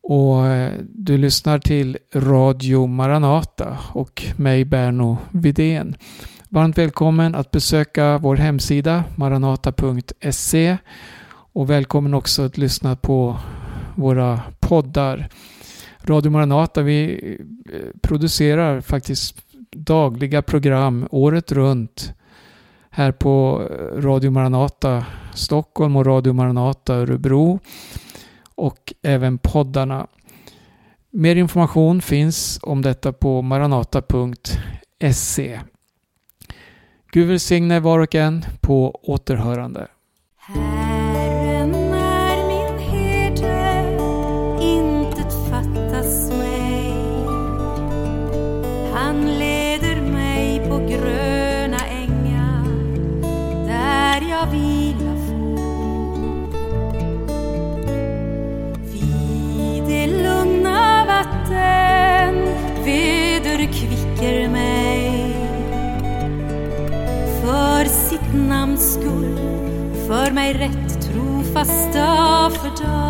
Och 0.09 0.45
eh, 0.45 0.73
du 0.93 1.17
lyssnar 1.17 1.59
till 1.59 1.97
Radio 2.13 2.87
Maranata 2.87 3.77
och 3.93 4.23
mig 4.35 4.65
Berno 4.65 5.17
Vidén. 5.31 5.95
Varmt 6.49 6.77
välkommen 6.77 7.35
att 7.35 7.51
besöka 7.51 8.17
vår 8.17 8.35
hemsida 8.35 9.03
maranata.se 9.15 10.77
och 11.53 11.69
välkommen 11.69 12.13
också 12.13 12.45
att 12.45 12.57
lyssna 12.57 12.95
på 12.95 13.37
våra 13.95 14.41
poddar. 14.59 15.29
Radio 16.01 16.31
Maranata, 16.31 16.81
vi 16.81 17.19
eh, 17.73 17.99
producerar 18.01 18.81
faktiskt 18.81 19.37
dagliga 19.71 20.41
program 20.41 21.07
året 21.11 21.51
runt 21.51 22.13
här 22.89 23.11
på 23.11 23.63
eh, 23.71 24.01
Radio 24.01 24.31
Maranata 24.31 25.05
Stockholm 25.33 25.95
och 25.95 26.05
Radio 26.05 26.33
Maranata 26.33 26.95
Örebro 26.95 27.59
och 28.57 28.93
även 29.01 29.37
poddarna. 29.37 30.07
Mer 31.09 31.35
information 31.35 32.01
finns 32.01 32.59
om 32.61 32.81
detta 32.81 33.13
på 33.13 33.41
maranata.se. 33.41 34.19
Gud 37.11 37.27
välsigne 37.27 37.79
var 37.79 37.99
och 37.99 38.15
en 38.15 38.45
på 38.61 38.99
återhörande. 39.03 39.87
Namns 68.33 68.93
skull 68.93 69.37
för 70.07 70.31
mig 70.31 70.53
rätt 70.53 71.01
trofast 71.01 71.93
dag 71.93 72.51
för 72.51 72.83
dag. 72.83 73.06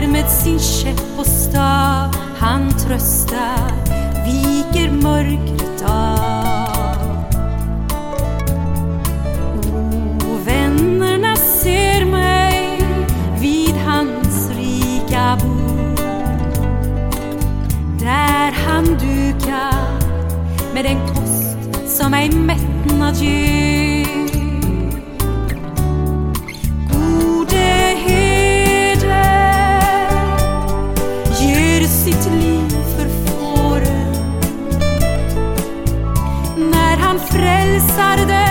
När 0.00 0.06
med 0.06 0.30
sin 0.30 0.58
käpp 0.58 1.18
och 1.18 1.26
stav 1.26 2.14
han 2.38 2.70
tröstar 2.78 3.72
viker 4.24 4.90
mörkret 4.90 5.82
av. 5.82 6.96
O, 10.24 10.38
vännerna 10.44 11.36
ser 11.36 12.04
mig 12.04 12.80
vid 13.40 13.74
hans 13.74 14.50
rika 14.50 15.38
bord. 15.42 16.00
Där 18.00 18.52
han 18.66 18.84
dukar 18.84 20.02
med 20.74 20.86
en 20.86 21.06
kost 21.14 21.98
som 21.98 22.14
ej 22.14 22.30
mättnad 22.30 23.16
ger 23.16 23.85
tarde. 38.16 38.45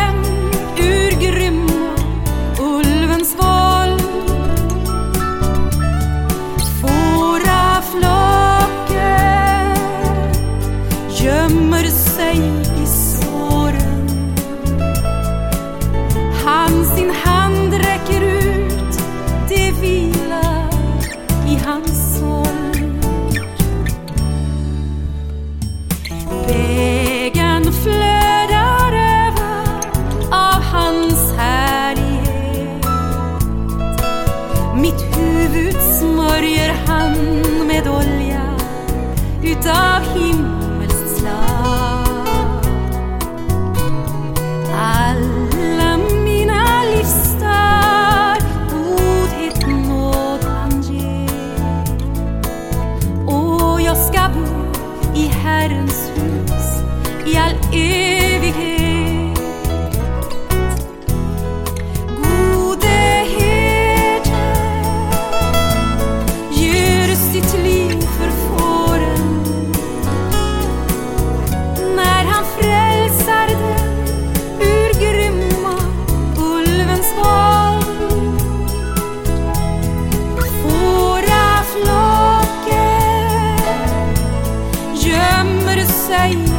say 86.08 86.55